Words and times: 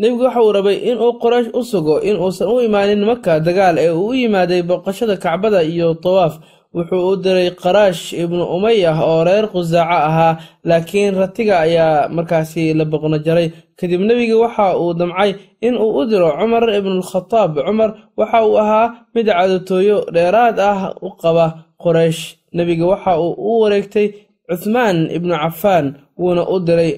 nebigu 0.00 0.22
waxa 0.26 0.40
uu 0.42 0.52
rabay 0.56 0.76
in 0.90 0.96
uu 1.04 1.12
qoraysh 1.22 1.50
u 1.58 1.62
sugo 1.70 1.94
in 2.08 2.16
uusan 2.22 2.48
u 2.54 2.60
imaanin 2.66 3.02
maka 3.10 3.32
dagaal 3.46 3.76
ee 3.78 3.90
uu 3.90 4.08
u 4.10 4.14
yimaaday 4.20 4.62
booqashada 4.68 5.16
kacbada 5.24 5.60
iyo 5.72 5.94
tawaaf. 6.04 6.34
Wuxuu 6.74 7.08
u 7.12 7.16
diray 7.24 7.50
qaraash 7.62 8.12
ibnu 8.12 8.44
umayah 8.56 8.98
oo 9.10 9.24
reer 9.24 9.46
khusaaco 9.52 9.98
ahaa 10.08 10.38
laakiin 10.68 11.14
ratiga 11.20 11.54
ayaa 11.66 12.08
markaasi 12.16 12.74
la 12.78 12.84
boqno 12.84 13.18
jaray. 13.26 13.48
Kadib 13.78 14.00
nebiga 14.08 14.36
waxa 14.44 14.76
uu 14.82 14.92
damcay 15.00 15.30
in 15.66 15.74
uu 15.80 15.90
u 16.00 16.04
diro 16.10 16.28
cumar 16.38 16.64
ibnualkhataab 16.78 17.52
cumar 17.66 17.90
waxa 18.20 18.38
uu 18.46 18.56
ahaa 18.62 18.86
mid 19.14 19.26
cadatooyo 19.26 19.96
dheeraad 20.14 20.56
ah 20.70 20.80
u 21.02 21.08
qaba 21.22 21.46
qoraysh 21.82 22.22
nebiga 22.56 22.84
waxa 22.92 23.12
uu 23.20 23.32
u 23.48 23.60
wareegtay 23.64 24.06
cuthmaan 24.48 25.08
ibnu 25.16 25.34
cafaan 25.42 25.86
wuuna 26.20 26.42
u 26.54 26.56
diray 26.66 26.92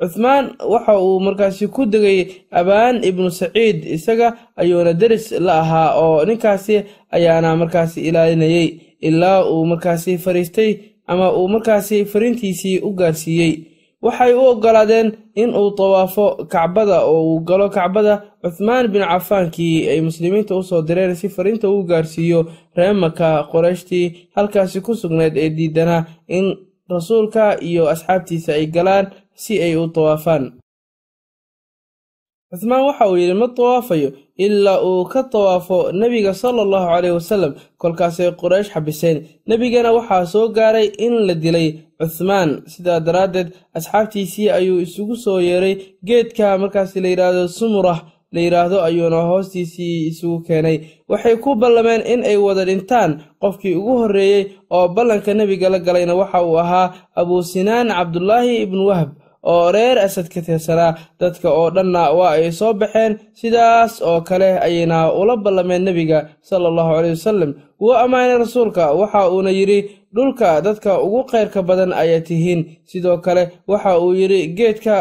cuthmaan 0.00 0.44
waxa 0.72 0.94
uu 1.00 1.20
markaasi 1.26 1.66
ku 1.74 1.82
degay 1.92 2.20
abaan 2.50 2.96
ibnu 3.08 3.30
saciid 3.30 3.78
isaga 3.96 4.28
ayuuna 4.60 4.92
deris 5.00 5.26
la 5.46 5.60
ahaa 5.62 5.88
oo 6.02 6.24
ninkaasi 6.28 6.76
ayaana 7.16 7.56
markaasi 7.56 8.00
ilaalinayay 8.08 8.68
ilaa 9.08 9.44
uu 9.52 9.64
markaasi 9.72 10.18
fariistay 10.24 10.70
ama 11.06 11.26
uu 11.38 11.48
markaasi 11.54 12.04
fariintiisii 12.04 12.78
u 12.86 12.90
gaarsiiyey. 12.98 13.54
Waxay 14.04 14.32
u 14.34 14.40
oggolaadeen 14.52 15.08
in 15.34 15.50
uu 15.60 15.70
tawaafo 15.78 16.26
kacbada 16.52 17.00
oo 17.04 17.22
uu 17.34 17.40
galo 17.48 17.68
kacbada. 17.70 18.14
Cuthmaan 18.42 18.88
bin 18.92 19.02
cafaankii 19.02 19.88
ay 19.88 20.00
muslimiinta 20.00 20.56
u 20.56 20.62
soo 20.62 20.82
direen 20.82 21.14
si 21.16 21.28
fariinta 21.28 21.68
uu 21.70 21.82
gaarsiiyo 21.90 22.40
reemaka 22.76 23.28
qorayshtii 23.52 24.28
halkaasi 24.36 24.80
ku 24.80 24.92
sugnayd 24.94 25.36
ee 25.36 25.50
diidanaa 25.56 26.04
in 26.28 26.46
rasuulka 26.90 27.56
iyo 27.60 27.88
asxaabtiisa 27.88 28.52
ay 28.52 28.66
galaan 28.66 29.06
si 29.42 29.62
ay 29.62 29.76
u 29.76 29.86
tawaafaan. 29.94 30.44
Cuthmaan 32.50 32.84
waxa 32.86 33.04
uu 33.10 33.16
yidhi 33.18 33.34
ma 33.34 33.48
tawaafayo 33.48 34.08
ilaa 34.38 34.80
uu 34.88 35.04
ka 35.12 35.22
tawaafo 35.32 35.90
nebiga 35.92 36.34
sala 36.34 36.62
allahu 36.62 36.86
caleyh 36.92 37.14
wasalam 37.18 37.52
kolkaasay 37.82 38.30
qoraysh 38.40 38.70
xabiseen. 38.74 39.16
Nebigana 39.48 39.90
waxaa 39.96 40.26
soo 40.32 40.48
gaaray 40.56 40.86
in 41.06 41.14
la 41.26 41.34
dilay 41.34 41.68
cuthmaan. 41.98 42.50
Sidaa 42.72 43.00
daraaddeed 43.06 43.48
asxaabtiisii 43.78 44.50
ayuu 44.58 44.78
isugu 44.86 45.16
soo 45.16 45.40
yeeray 45.40 45.74
geedka 46.06 46.58
markaasi 46.62 47.00
la 47.02 47.08
yidhaahdo 47.08 47.48
sumurah. 47.48 48.00
La 48.34 48.40
yidhaahdo 48.40 48.82
ayuuna 48.86 49.20
hoostiisii 49.30 50.06
isugu 50.10 50.38
keenay. 50.46 50.76
Waxay 51.10 51.36
ku 51.42 51.54
ballameen 51.58 52.02
in 52.06 52.22
ay 52.22 52.36
wada 52.36 52.64
dhintaan. 52.64 53.10
Qofkii 53.42 53.74
ugu 53.74 53.98
horreeyey 53.98 54.42
oo 54.70 54.88
ballanka 54.94 55.34
nebiga 55.34 55.68
la 55.70 55.78
galayna 55.78 56.14
waxa 56.14 56.42
uu 56.46 56.58
ahaa 56.58 56.94
abuu 57.18 57.42
sinaan 57.42 57.88
cabdulaahi 57.88 58.62
ibnu 58.62 58.86
wahb 58.90 59.10
oo 59.52 59.72
reer 59.74 59.96
asad 60.06 60.26
ka 60.32 60.40
tirsanaa 60.46 60.92
dadka 61.20 61.48
oo 61.58 61.68
dhanna 61.76 62.02
waa 62.18 62.32
ay 62.38 62.52
soo 62.60 62.72
baxeen 62.80 63.12
sidaas 63.40 63.92
oo 64.08 64.20
kale 64.28 64.48
ayayna 64.66 64.98
ula 65.20 65.34
ballameen 65.44 65.82
nebiga 65.86 66.18
sala 66.48 66.66
allahu 66.70 66.90
caleyh 66.96 67.12
wasalam 67.16 67.50
wuu 67.80 67.94
ammaanay 68.04 68.38
rasuulka 68.44 68.84
waxa 69.00 69.20
uuna 69.34 69.50
yidhi 69.58 69.78
dhulka 70.14 70.48
dadka 70.66 70.90
ugu 71.06 71.20
khayrka 71.30 71.60
badan 71.68 71.92
ayaa 72.02 72.20
tihiin. 72.28 72.60
Sidoo 72.90 73.18
kale 73.24 73.42
waxa 73.70 73.92
uu 74.04 74.12
yidhi 74.20 74.40
geedka 74.58 74.94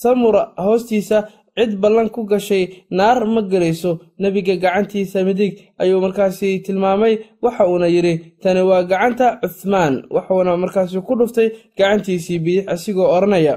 samura 0.00 0.42
hoostiisa 0.64 1.18
cid 1.56 1.72
ballan 1.82 2.08
ku 2.14 2.20
gashay 2.30 2.64
naar 2.98 3.18
ma 3.34 3.40
gelayso 3.52 3.90
nebiga 4.22 4.54
gacantiisa 4.64 5.18
midig 5.28 5.52
ayuu 5.82 6.00
markaasi 6.04 6.48
tilmaamay 6.64 7.14
waxa 7.44 7.64
uuna 7.70 7.86
yidhi 7.94 8.14
tani 8.42 8.60
waa 8.70 8.82
gacanta 8.90 9.26
cuthmaan 9.42 9.94
wuxuuna 10.14 10.52
markaasi 10.62 11.00
ku 11.06 11.12
dhuftay 11.18 11.48
gacantiisii 11.78 12.38
bidix 12.44 12.64
asigoo 12.74 13.08
odhanaya. 13.16 13.54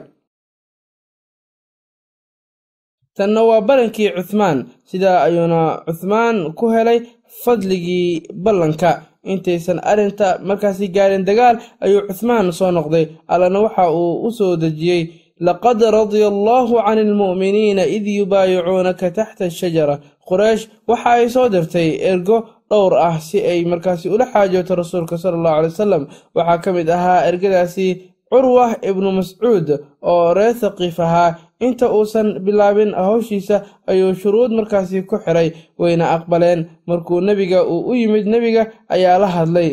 Tanna 3.17 3.41
waa 3.49 3.61
ballankii 3.67 4.09
cuthmaan 4.17 4.57
sidaa 4.89 5.17
ayuuna 5.27 5.61
cuthmaan 5.87 6.37
ku 6.57 6.65
helay 6.75 6.99
fadligii 7.43 8.09
ballanka. 8.43 8.91
Intaysan 9.31 9.79
arrinta 9.91 10.27
markaasi 10.47 10.85
gaarin 10.95 11.25
dagaal 11.27 11.55
ayuu 11.85 12.01
cuthmaan 12.07 12.47
soo 12.59 12.71
noqday. 12.77 13.05
Allana 13.33 13.59
waxa 13.65 13.83
uu 13.91 14.13
u 14.27 14.31
soo 14.37 14.55
dejiyey 14.61 15.01
laqad 15.47 15.79
radia 15.97 16.27
allaahu 16.33 16.75
cani 16.85 17.01
almu'miniina 17.07 17.83
id 17.97 18.05
yubaayicuunaka 18.19 19.11
taxta 19.17 19.45
ashajara 19.45 19.95
quraysh 20.29 20.63
waxa 20.87 21.09
ay 21.19 21.29
soo 21.29 21.47
dirtay 21.49 21.89
ergo 22.11 22.37
dhowr 22.69 22.93
ah 23.07 23.17
si 23.19 23.37
ay 23.51 23.65
markaasi 23.71 24.09
ula 24.09 24.25
xaajooto 24.33 24.75
rasuulka 24.75 25.17
sala 25.17 25.35
allahu 25.37 25.55
calay 25.55 25.69
wasalam 25.71 26.03
waxaa 26.35 26.61
ka 26.63 26.69
mid 26.77 26.87
ahaa 26.89 27.25
ergadaasi 27.29 27.87
curwah 28.31 28.71
ibnu 28.89 29.09
mascuud 29.19 29.67
oo 30.05 30.33
reer 30.37 30.53
thaqiif 30.53 30.99
ahaa. 30.99 31.35
Inta 31.59 31.89
uusan 31.91 32.39
bilaabin 32.45 32.93
hawshiisa 32.95 33.65
ayuu 33.91 34.13
shuruud 34.15 34.51
markaasi 34.53 35.01
ku 35.09 35.17
xiray 35.19 35.51
wayna 35.81 36.05
aqbaleen. 36.15 36.69
Markuu 36.87 37.19
nebiga 37.21 37.65
uu 37.67 37.89
u 37.91 37.95
yimid 37.99 38.27
nebiga 38.31 38.63
ayaa 38.87 39.17
la 39.19 39.27
hadlay 39.27 39.69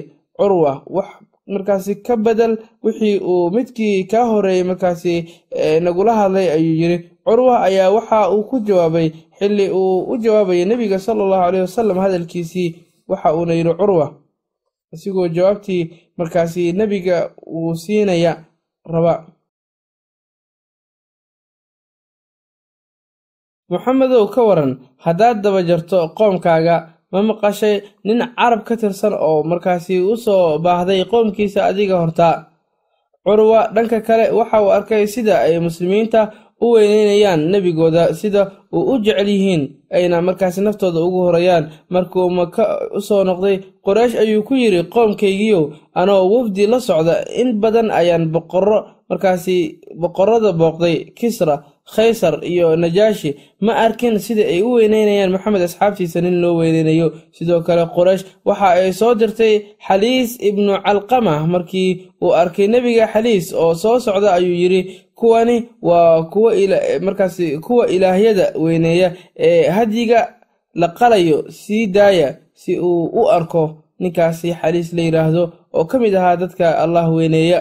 markaasi 1.47 2.03
ka 2.07 2.17
bedel 2.17 2.53
wixii 2.83 3.19
uu 3.21 3.51
midkii 3.51 4.05
kaa 4.11 4.25
horeeyey 4.31 4.65
markaasi 4.65 5.15
nagula 5.85 6.13
hadlay 6.21 6.49
ayuu 6.57 6.75
yidhi 6.83 6.99
curwa 7.25 7.63
ayaa 7.67 7.91
waxa 7.91 8.31
uu 8.31 8.43
ku 8.51 8.57
jawaabay. 8.61 9.09
Xilli 9.39 9.71
uu 9.71 10.05
u 10.13 10.17
jawaabayay 10.19 10.65
nebiga 10.65 10.99
sala 10.99 11.23
allahu 11.25 11.43
caleyh 11.45 11.63
wasalam 11.67 11.99
hadalkiisii 11.99 12.69
waxa 13.09 13.35
uuna 13.37 13.53
yidhi 13.55 13.75
curwa. 13.75 14.07
Isigoo 14.93 15.29
jawaabtii 15.29 15.91
markaasi 16.17 16.73
nebiga 16.73 17.31
uu 17.47 17.75
siinaya 17.75 18.45
raba. 18.85 19.27
Moxamedow 23.71 24.29
ka 24.35 24.43
waran 24.49 24.73
haddaad 25.05 25.43
daba 25.43 25.63
jarto 25.63 26.09
qoomkaaga 26.19 26.77
ma 27.13 27.23
maqashay 27.23 27.83
nin 28.05 28.19
carab 28.37 28.63
ka 28.69 28.75
tirsan 28.77 29.15
oo 29.15 29.43
markaasi 29.51 30.01
u 30.01 30.17
soo 30.17 30.59
baahday 30.65 31.05
qoomkiisa 31.13 31.65
adiga 31.71 31.97
hortaa 32.03 32.37
curwa 33.25 33.61
dhanka 33.75 34.01
kale 34.07 34.31
waxa 34.39 34.63
uu 34.63 34.71
arkay 34.79 35.07
sida 35.07 35.35
ay 35.47 35.59
muslimiinta 35.61 36.21
u 36.61 36.67
weyneynayaan 36.75 37.41
nebigooda 37.53 38.15
sida 38.15 38.43
uu 38.73 38.85
u 38.93 38.99
jecel 39.05 39.29
yihiin 39.29 39.63
ayna 39.93 40.23
markaasi 40.23 40.61
naftooda 40.61 41.01
ugu 41.05 41.21
horayaan. 41.27 41.65
Markuu 41.91 42.31
maka 42.31 42.65
u 42.97 43.01
soo 43.01 43.25
noqday 43.25 43.57
qoraysh 43.85 44.15
ayuu 44.23 44.43
ku 44.43 44.55
yidhi 44.55 44.83
qoomkaygiiow 44.95 45.65
anoo 45.95 46.23
wafdi 46.33 46.67
la 46.67 46.81
socda 46.81 47.25
in 47.41 47.61
badan 47.61 47.91
ayaan 47.91 48.33
boqorro. 48.33 48.79
Markaasi 49.11 49.57
boqorrada 50.01 50.53
booqday 50.53 51.11
kisra 51.19 51.63
khaysar 51.95 52.35
iyo 52.53 52.77
najaashi 52.77 53.31
ma 53.61 53.73
arkin 53.85 54.19
sida 54.19 54.43
ay 54.53 54.63
u 54.63 54.73
weyneynayaan 54.79 55.31
maxamed 55.35 55.63
asxaabtiisa 55.63 56.21
nin 56.21 56.41
loo 56.43 56.55
weyneynayo 56.61 57.13
sidoo 57.37 57.61
kale 57.67 57.85
qoraysh 57.97 58.25
waxa 58.45 58.69
ay 58.83 58.93
soo 58.93 59.15
dirtay 59.15 59.55
xaliis 59.87 60.31
ibnu 60.49 60.73
calqama 60.85 61.47
markii 61.47 61.91
uu 62.23 62.33
arkay 62.43 62.67
nebiga 62.69 63.07
xaliis 63.13 63.53
oo 63.55 63.75
soo 63.75 64.01
socda 64.01 64.33
ayuu 64.39 64.55
yidhi 64.63 64.83
kuwani 65.15 65.57
waa 65.83 66.23
kuwa 66.33 66.53
markaasi 67.07 67.59
kuwa 67.59 67.87
ilaahyada 67.89 68.53
weyneeya 68.65 69.13
ee 69.37 69.69
hadyiga 69.71 70.35
la 70.75 70.89
qalayo 70.89 71.45
sii 71.51 71.87
daaya 71.87 72.37
si 72.55 72.79
uu 72.81 73.05
u 73.21 73.29
arko 73.31 73.63
ninkaasi 73.99 74.53
xaliis 74.61 74.93
la 74.93 75.03
yidhaahdo 75.03 75.53
oo 75.73 75.85
ka 75.85 75.99
mid 75.99 76.15
ahaa 76.15 76.37
dadka 76.37 76.79
allah 76.79 77.15
weyneeya 77.15 77.59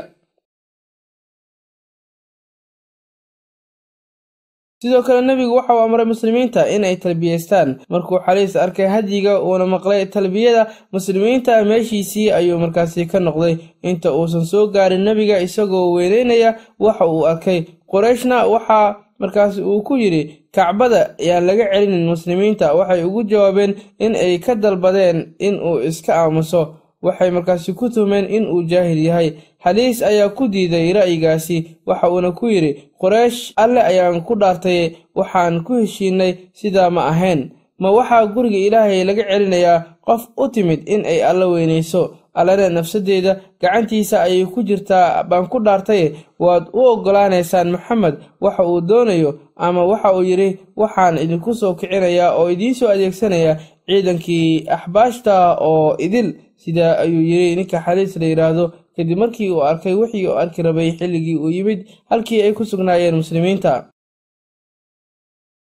sidoo 4.86 5.02
kale 5.02 5.22
nebigu 5.26 5.56
waxa 5.58 5.74
uu 5.74 5.80
amray 5.82 6.06
muslimiinta 6.06 6.70
inay 6.70 6.96
talbiyeystaan. 7.02 7.70
Markuu 7.90 8.20
xaliis 8.26 8.56
arkay 8.56 8.86
hadyiga 8.88 9.42
uuna 9.42 9.66
maqlay 9.66 10.06
talbiyada 10.06 10.68
muslimiinta. 10.94 11.64
Meeshiisii 11.66 12.30
ayuu 12.32 12.60
markaasi 12.62 13.06
ka 13.10 13.20
noqday. 13.20 13.58
Inta 13.84 14.12
uusan 14.14 14.46
soo 14.46 14.68
gaarin 14.68 15.02
nebiga 15.04 15.40
isagoo 15.42 15.94
weyneynaya 15.98 16.56
waxa 16.80 17.06
uu 17.08 17.26
arkay. 17.28 17.64
Qorayshna 17.92 18.46
waxaa 18.46 18.96
markaasi 19.20 19.62
uu 19.62 19.82
ku 19.82 19.98
yidhi 19.98 20.46
kacbada 20.54 21.16
yaan 21.20 21.46
laga 21.48 21.66
celinin 21.74 22.06
muslimiinta. 22.06 22.74
Waxay 22.78 23.04
ugu 23.04 23.24
jawaabeen 23.24 23.74
in 24.00 24.16
ay 24.16 24.38
ka 24.40 24.56
dalbadeen 24.56 25.34
in 25.40 25.56
uu 25.60 25.80
iska 25.82 26.14
aamuso 26.16 26.76
waxay 27.06 27.30
markaasi 27.32 27.74
ku 27.78 27.86
tuhmeen 27.94 28.26
in 28.36 28.46
uu 28.50 28.64
jaahil 28.72 28.98
yahay. 29.08 29.30
Xaliis 29.64 30.02
ayaa 30.02 30.30
ku 30.38 30.48
diiday 30.54 30.94
ra'yigaasi. 30.98 31.58
Waxa 31.86 32.10
uuna 32.12 32.32
ku 32.32 32.46
yidhi 32.50 32.72
qoraysh 33.02 33.54
alle 33.56 33.82
ayaan 33.82 34.22
ku 34.28 34.34
dhaartay. 34.42 34.96
Waxaan 35.16 35.64
ku 35.66 35.74
heshiinay 35.82 36.32
sidaa 36.54 36.90
ma 36.90 37.02
ahayn. 37.14 37.52
Ma 37.80 37.92
waxaa 37.92 38.26
guriga 38.34 38.58
ilaahay 38.68 39.04
laga 39.04 39.24
celinayaa 39.30 39.84
qof 40.06 40.22
u 40.38 40.48
timid 40.54 40.82
in 40.90 41.06
ay 41.06 41.20
alla 41.24 41.48
weynayso. 41.48 42.04
Allana 42.36 42.70
nafsaddeeda 42.70 43.40
gacantiisa 43.62 44.22
ayay 44.28 44.46
ku 44.46 44.60
jirtaa. 44.64 45.24
Baan 45.24 45.48
ku 45.48 45.60
dhaartaye 45.60 46.14
waad 46.40 46.68
u 46.74 46.80
oggolaanaysaan 46.94 47.72
maxamed. 47.72 48.16
Waxa 48.42 48.64
uu 48.68 48.82
doonayo 48.82 49.32
ama 49.56 49.86
waxa 49.86 50.14
uu 50.16 50.24
yidhi 50.24 50.60
waxaan 50.76 51.18
idinku 51.24 51.54
soo 51.54 51.74
kicinayaa 51.80 52.36
oo 52.36 52.50
idiinsoo 52.52 52.90
adeegsanayaa 52.92 53.56
ciidankii 53.88 54.66
axbaashta 54.76 55.58
oo 55.62 55.96
idil 56.00 56.34
sidaa 56.64 56.94
ayuu 57.04 57.22
yidhi 57.32 57.56
ninka 57.60 57.78
xaliis 57.86 58.14
la 58.22 58.26
yidhaahdo 58.32 58.64
kadib 58.96 59.18
markii 59.24 59.50
uu 59.54 59.62
arkay 59.72 59.94
wixii 60.02 60.28
uu 60.28 60.38
arki 60.44 60.62
rabay 60.68 60.90
xilligii 61.00 61.36
uu 61.44 61.50
yimid 61.58 61.80
halkii 62.10 62.42
ay 62.46 62.54
ku 62.58 62.64
sugnaayeen 62.72 63.16
muslimiinta. 63.22 63.72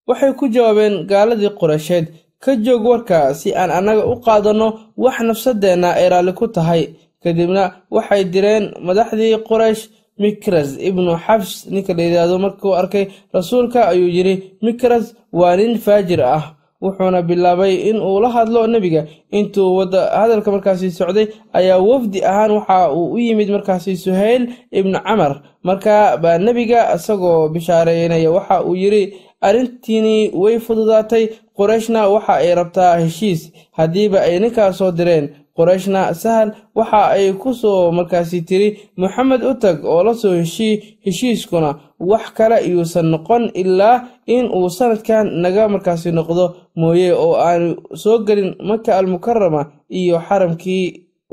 Waxay 0.09 0.33
ku 0.39 0.45
jawaabeen 0.53 0.95
gaaladii 1.11 1.51
qureysheed 1.59 2.05
ka 2.43 2.51
joog 2.65 2.83
warka 2.91 3.17
si 3.39 3.49
aan 3.61 3.71
annaga 3.77 4.03
u 4.11 4.15
qaadanno 4.25 4.67
wax 5.03 5.17
nafsadeenna 5.27 5.89
ay 5.99 6.07
raalli 6.11 6.33
ku 6.39 6.45
tahay. 6.55 6.81
Kadibna 7.23 7.63
waxay 7.95 8.23
direen 8.33 8.65
madaxdii 8.87 9.37
quraysh 9.49 9.83
mikras 10.21 10.69
ibnu 10.89 11.11
xabs 11.25 11.51
ninka 11.73 11.91
la 11.97 12.03
yidhaahdo 12.07 12.35
markuu 12.45 12.73
arkay 12.81 13.05
rasuulka 13.35 13.79
ayuu 13.91 14.09
yidhi 14.17 14.35
mikras 14.65 15.05
waa 15.39 15.55
nin 15.59 15.73
faajir 15.85 16.21
ah 16.37 16.43
wuxuuna 16.83 17.21
bilaabay 17.29 17.73
in 17.89 17.97
uu 18.01 18.19
la 18.19 18.29
hadlo 18.35 18.67
nebiga. 18.67 19.05
Intuu 19.31 19.75
wada 19.77 20.01
hadalka 20.19 20.51
markaasi 20.51 20.91
socday 20.91 21.27
ayaa 21.53 21.79
wafdi 21.79 22.19
ahaan 22.25 22.51
waxa 22.51 22.91
uu 22.91 23.13
u 23.15 23.17
yimid 23.19 23.49
markaasi 23.55 23.97
suhayl 23.97 24.43
ibnu 24.71 24.99
camar. 25.07 25.41
Markaa 25.63 26.17
baa 26.17 26.37
nebiga 26.37 26.79
isagoo 26.95 27.49
bishaareynaya 27.49 28.31
waxa 28.31 28.63
uu 28.67 28.75
yidhi 28.75 29.03
arrintiinii 29.41 30.31
way 30.33 30.59
fududaatay 30.59 31.23
qorayshna 31.57 32.07
waxa 32.13 32.33
ay 32.43 32.55
rabtaa 32.55 32.97
heshiis. 33.03 33.51
Haddiiba 33.77 34.19
ay 34.21 34.39
ninkaas 34.39 34.77
soo 34.77 34.91
direen 34.91 35.29
qorayshna 35.57 36.01
sahal 36.21 36.49
waxa 36.75 37.01
ay 37.15 37.33
ku 37.41 37.53
soo 37.53 37.91
markaasi 37.97 38.41
tiri 38.47 38.69
moxamed 39.01 39.41
u 39.43 39.53
tag 39.63 39.77
oo 39.85 40.01
la 40.03 40.13
soo 40.21 40.33
heshii 40.41 40.73
heshiiskuna 41.05 41.69
wax 41.99 42.25
kale 42.37 42.57
yuusan 42.71 43.05
noqon 43.13 43.43
ilaa 43.61 43.95
in 44.35 44.45
uu 44.57 44.69
sanadkan 44.77 45.25
naga 45.43 45.63
markaasi 45.73 46.09
noqdo 46.17 46.45
mooye 46.75 47.09
oo 47.13 47.35
aanu 47.47 47.69
soo 48.03 48.17
gelin 48.27 48.55
maka 48.69 48.97
almukarama 48.97 49.61
iyo 49.99 50.17
xaramkii 50.27 50.85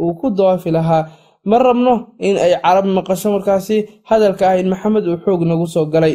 uu 0.02 0.14
ku 0.20 0.26
dawaafi 0.30 0.70
lahaa. 0.70 1.04
Ma 1.44 1.56
rabno 1.58 1.94
in 2.18 2.36
ay 2.36 2.52
carab 2.62 2.84
maqasho 2.96 3.28
markaasi 3.32 3.76
hadalka 4.08 4.44
ah 4.50 4.56
in 4.60 4.68
maxamed 4.68 5.04
uu 5.08 5.16
xoog 5.24 5.42
nagu 5.48 5.66
soo 5.66 5.86
galay. 5.92 6.14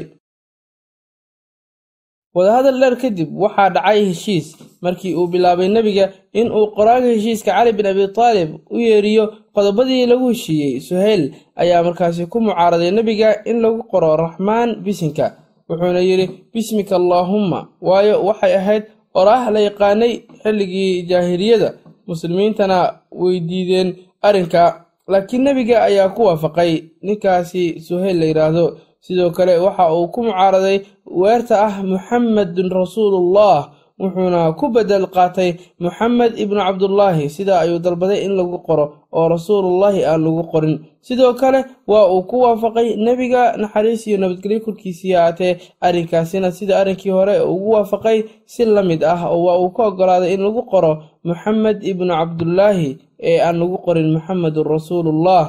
Wadahadal 2.36 2.78
dheer 2.82 2.96
kadib 3.02 3.30
waxaa 3.44 3.70
dhacay 3.76 4.00
heshiis 4.10 4.48
markii 4.86 5.14
uu 5.20 5.28
bilaabay 5.34 5.68
nebiga 5.76 6.06
in 6.40 6.48
uu 6.58 6.68
qoraaga 6.78 7.08
heshiiska 7.16 7.52
cali 7.58 7.72
bin 7.78 7.86
abi 7.92 8.04
taalib 8.18 8.50
u 8.74 8.78
yeeriyo 8.88 9.24
qodobadii 9.56 10.06
lagu 10.12 10.28
heshiiyey 10.34 10.80
suhayl 10.88 11.24
ayaa 11.62 11.84
markaasi 11.88 12.26
ku 12.32 12.38
mucaaraday 12.48 12.92
nebiga 12.98 13.30
in 13.50 13.58
lagu 13.64 13.82
qoro 13.92 14.10
raxmaan 14.24 14.70
bisinka. 14.86 15.26
Wuxuuna 15.70 16.00
yidhi 16.10 16.26
bismika 16.54 16.96
allaahumma 17.02 17.60
waayo 17.82 18.16
waxay 18.28 18.54
ahayd 18.60 18.84
oraah 19.20 19.44
la 19.54 19.60
yaqaanay 19.68 20.14
xilligii 20.44 20.92
jaahiliyada. 21.10 21.70
Muslimiintana 22.08 22.78
way 23.12 23.40
diideen 23.50 23.90
arrinka 24.28 24.64
laakiin 25.12 25.42
nebiga 25.48 25.78
ayaa 25.88 26.10
ku 26.16 26.22
waafaqay. 26.30 26.72
Ninkaasi 27.06 27.64
suhayl 27.88 28.18
la 28.20 28.26
yidhaahdo 28.30 28.66
sidoo 29.06 29.32
kale 29.38 29.58
waxa 29.66 29.94
uu 29.94 30.08
ku 30.14 30.20
mucaaraday 30.24 30.78
weerta 31.22 31.56
ah 31.68 31.74
muxamedun 31.84 32.70
rasuulullah 32.80 33.58
wuxuuna 34.00 34.52
ku 34.60 34.66
bedel 34.76 35.06
qaatay 35.16 35.50
moxamed 35.80 36.34
ibnu 36.44 36.60
cabdullaahi 36.60 37.30
sidaa 37.36 37.60
ayuu 37.64 37.80
dalbaday 37.80 38.20
in 38.28 38.34
lagu 38.40 38.58
qoro 38.68 38.86
oo 39.18 39.28
rasuulullaahi 39.34 40.04
aan 40.06 40.20
lagu 40.26 40.44
qorin. 40.52 40.76
Sidoo 41.02 41.34
kale 41.40 41.60
waa 41.88 42.08
uu 42.12 42.24
ku 42.30 42.36
waafaqay 42.44 42.88
nebiga 43.06 43.56
naxariis 43.62 44.04
iyo 44.08 44.18
nabadgelyo 44.20 44.60
korkiisii 44.66 45.16
aatee 45.16 45.58
arrinkaasina. 45.82 46.52
Sida 46.52 46.80
arrinkii 46.82 47.12
hore 47.18 47.40
ugu 47.40 47.70
waafaqay 47.80 48.24
si 48.46 48.66
la 48.66 48.84
mid 48.84 49.04
ah 49.04 49.22
oo 49.32 49.44
waa 49.48 49.58
uu 49.64 49.70
ka 49.72 49.84
oggolaaday 49.88 50.34
in 50.36 50.42
lagu 50.44 50.62
qoro 50.72 50.92
moxamed 51.24 51.78
ibnu 51.92 52.12
cabdullaahi 52.20 52.98
ee 53.30 53.40
aan 53.40 53.56
lagu 53.62 53.78
qorin 53.86 54.12
moxamedun 54.16 54.68
rasuulullah 54.76 55.44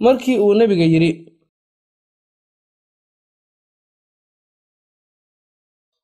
markii 0.00 0.38
uu 0.42 0.54
nebiga 0.58 0.84
yidhi 0.84 1.10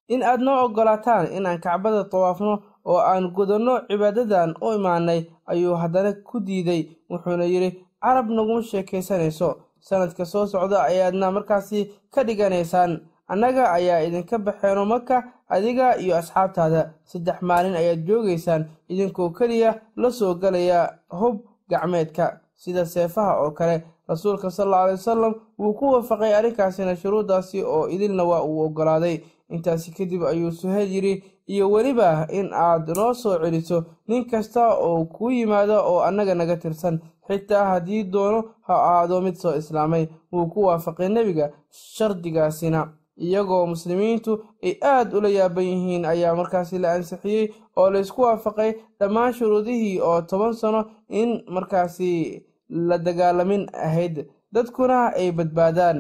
in 0.09 0.23
aad 0.23 0.41
noo 0.41 0.65
oggolaataan 0.65 1.33
inaan 1.37 1.61
kacbada 1.61 2.05
tawaafno 2.05 2.63
oo 2.85 2.99
aan 2.99 3.31
gudanno 3.35 3.81
cibaadadan 3.89 4.55
u 4.61 4.73
imaanay 4.75 5.21
ayuu 5.47 5.75
haddana 5.77 6.13
ku 6.25 6.41
diiday 6.41 6.89
wuxuuna 7.11 7.45
yidhi 7.45 7.71
carab 8.03 8.29
naguma 8.31 8.63
sheekaysanayso. 8.63 9.57
Sanadka 9.81 10.25
soo 10.25 10.47
socda 10.47 10.83
ayaadna 10.83 11.31
markaasi 11.31 11.91
ka 12.15 12.23
dhiganaysaan. 12.25 13.01
Annaga 13.29 13.73
ayaa 13.73 14.03
idinka 14.07 14.39
baxeeno 14.39 14.85
maka 14.87 15.25
adiga 15.49 15.97
iyo 15.99 16.17
asxaabtaada. 16.17 16.93
Saddex 17.05 17.43
maalin 17.43 17.75
ayaad 17.77 18.07
joogaysaan. 18.07 18.67
Idinkoo 18.89 19.31
keliya 19.31 19.81
la 19.97 20.11
soo 20.11 20.35
galaya 20.35 20.99
hub 21.11 21.41
gacmeedka. 21.69 22.41
Sida 22.57 22.87
seefaha 22.87 23.41
oo 23.43 23.51
kale 23.51 23.83
rasuulka 24.09 24.51
sal 24.51 24.67
alla 24.67 24.83
alay 24.83 24.95
wasalam 24.95 25.35
wuu 25.59 25.75
ku 25.75 25.93
waafaqay 25.93 26.35
arrinkaasina 26.35 26.97
shuruuddaasi 26.97 27.63
oo 27.65 27.89
idilna 27.89 28.25
waa 28.25 28.43
uu 28.43 28.61
oggolaaday 28.67 29.19
intaasi 29.55 29.91
kadib 29.97 30.23
ayuu 30.25 30.53
suhayl 30.53 30.91
yidhi 30.95 31.15
iyo 31.53 31.71
weliba 31.71 32.27
in 32.39 32.49
aad 32.53 32.89
noo 32.97 33.15
soo 33.15 33.39
celiso 33.43 33.85
nin 34.09 34.25
kasta 34.31 34.69
oo 34.87 35.05
kuu 35.05 35.31
yimaado 35.31 35.77
oo 35.91 36.01
annaga 36.09 36.35
naga 36.35 36.57
tirsan 36.57 37.01
xitaa 37.29 37.65
haddii 37.73 38.03
doono 38.13 38.41
ha 38.67 38.75
ahaado 38.75 39.21
mid 39.21 39.35
soo 39.43 39.55
islaamay 39.57 40.07
wuu 40.33 40.47
ku 40.53 40.63
waafaqay 40.67 41.09
nebiga 41.09 41.51
shardigaasina. 41.71 42.89
Iyagoo 43.17 43.67
muslimiintu 43.67 44.33
ay 44.65 44.75
aad 44.83 45.13
ula 45.15 45.29
yaaban 45.29 45.65
yihiin 45.65 46.05
ayaa 46.05 46.35
markaasi 46.35 46.79
la 46.79 46.93
ansixiyey 46.97 47.49
oo 47.77 47.91
laysku 47.91 48.23
waafaqay 48.23 48.71
dhammaan 49.01 49.33
shuruudihii 49.33 50.01
oo 50.01 50.23
toban 50.23 50.55
sano 50.55 50.81
in 51.09 51.43
markaasi 51.49 52.43
la 52.69 52.99
dagaalamin 52.99 53.67
ahayd. 53.87 54.27
Dadkuna 54.53 55.13
ay 55.17 55.33
badbaadaan 55.33 55.99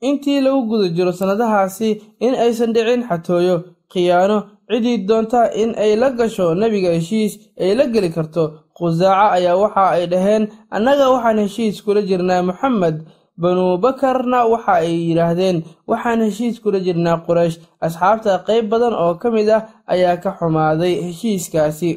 intii 0.00 0.40
lagu 0.40 0.62
guda 0.68 0.88
jiro 0.96 1.12
sannadahaasi 1.12 2.02
in 2.20 2.34
aysan 2.34 2.72
dhicin 2.74 3.02
xatooyo 3.08 3.56
khiyaano 3.92 4.36
cidii 4.70 4.98
doonta 5.08 5.52
in 5.62 5.74
ay 5.78 5.96
la 5.96 6.10
gasho 6.10 6.54
nebiga 6.54 6.90
heshiis 6.96 7.32
ay 7.60 7.74
la 7.78 7.84
geli 7.86 8.10
karto 8.10 8.42
khusaaco 8.76 9.34
ayaa 9.36 9.56
waxa 9.62 9.84
ay 9.96 10.06
dhaheen 10.12 10.48
annaga 10.70 11.10
waxaan 11.14 11.38
heshiis 11.44 11.82
kula 11.84 12.02
jirnaa 12.02 12.42
moxamed 12.48 12.96
banu 13.42 13.78
bakarna 13.84 14.38
waxa 14.52 14.72
ay 14.84 14.92
yidhaahdeen 15.08 15.56
waxaan 15.90 16.20
heshiis 16.26 16.60
kula 16.62 16.78
jirnaa 16.86 17.22
quraysh 17.26 17.56
asxaabta 17.86 18.42
qayb 18.46 18.68
badan 18.72 18.94
oo 18.94 19.14
ka 19.22 19.30
mid 19.30 19.48
ah 19.56 19.62
ayaa 19.86 20.16
ka 20.22 20.30
xumaaday 20.38 20.94
heshiiskaasi. 21.06 21.90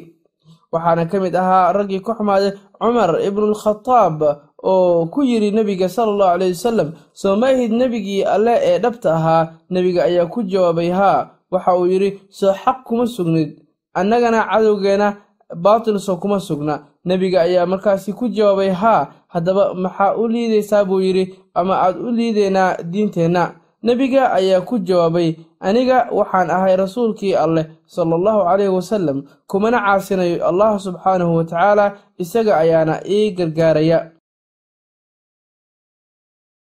Waxaana 0.72 1.08
ka 1.10 1.16
mid 1.20 1.34
ahaa 1.34 1.72
raggii 1.72 2.00
ka 2.06 2.12
xumaaday 2.18 2.52
cumar 2.80 3.10
ibnulkhataab 3.28 4.18
oo 4.62 5.06
ku 5.06 5.22
yidhi 5.22 5.50
nebiga 5.50 5.88
sala 5.88 6.12
allahu 6.12 6.30
caleyhi 6.32 6.52
wasalam 6.58 6.88
soo 7.12 7.36
ma 7.36 7.46
ahid 7.48 7.72
nebigii 7.72 8.22
alle 8.24 8.54
ee 8.62 8.78
dhabta 8.78 9.14
ahaa 9.14 9.48
nebiga 9.70 10.04
ayaa 10.04 10.26
ku 10.26 10.42
jawaabay 10.42 10.90
haa 10.90 11.30
waxa 11.50 11.76
uu 11.78 11.86
yidhi 11.86 12.20
soo 12.30 12.52
xaq 12.52 12.82
kuma 12.84 13.06
sugnid 13.06 13.50
annagana 13.94 14.44
cadowgeena 14.50 15.16
baatil 15.56 15.98
soo 15.98 16.16
kuma 16.16 16.40
sugna. 16.40 16.84
Nebiga 17.04 17.40
ayaa 17.42 17.66
markaasi 17.66 18.12
ku 18.12 18.28
jawaabay 18.28 18.68
haa 18.70 19.08
haddaba 19.28 19.74
maxaa 19.74 20.14
u 20.16 20.28
liidaysaa? 20.28 20.84
buu 20.84 21.00
yidhi 21.00 21.34
ama 21.54 21.74
aad 21.88 21.96
u 21.96 22.10
liideynaa 22.12 22.76
diinteenna? 22.84 23.54
Nebiga 23.82 24.32
ayaa 24.32 24.60
ku 24.60 24.78
jawaabay 24.78 25.36
aniga 25.60 26.08
waxaan 26.12 26.50
ahay 26.50 26.76
rasuulkii 26.76 27.34
alleh 27.34 27.64
sala 27.86 28.16
allahu 28.16 28.44
caleyhi 28.44 28.72
wasalam 28.74 29.22
kumana 29.46 29.78
caasinayo 29.80 30.44
allah 30.46 30.76
subxaanahu 30.80 31.36
wa 31.36 31.44
tacaala 31.44 31.96
isaga 32.18 32.56
ayaana 32.58 33.00
ii 33.08 33.30
gargaaraya 33.30 34.10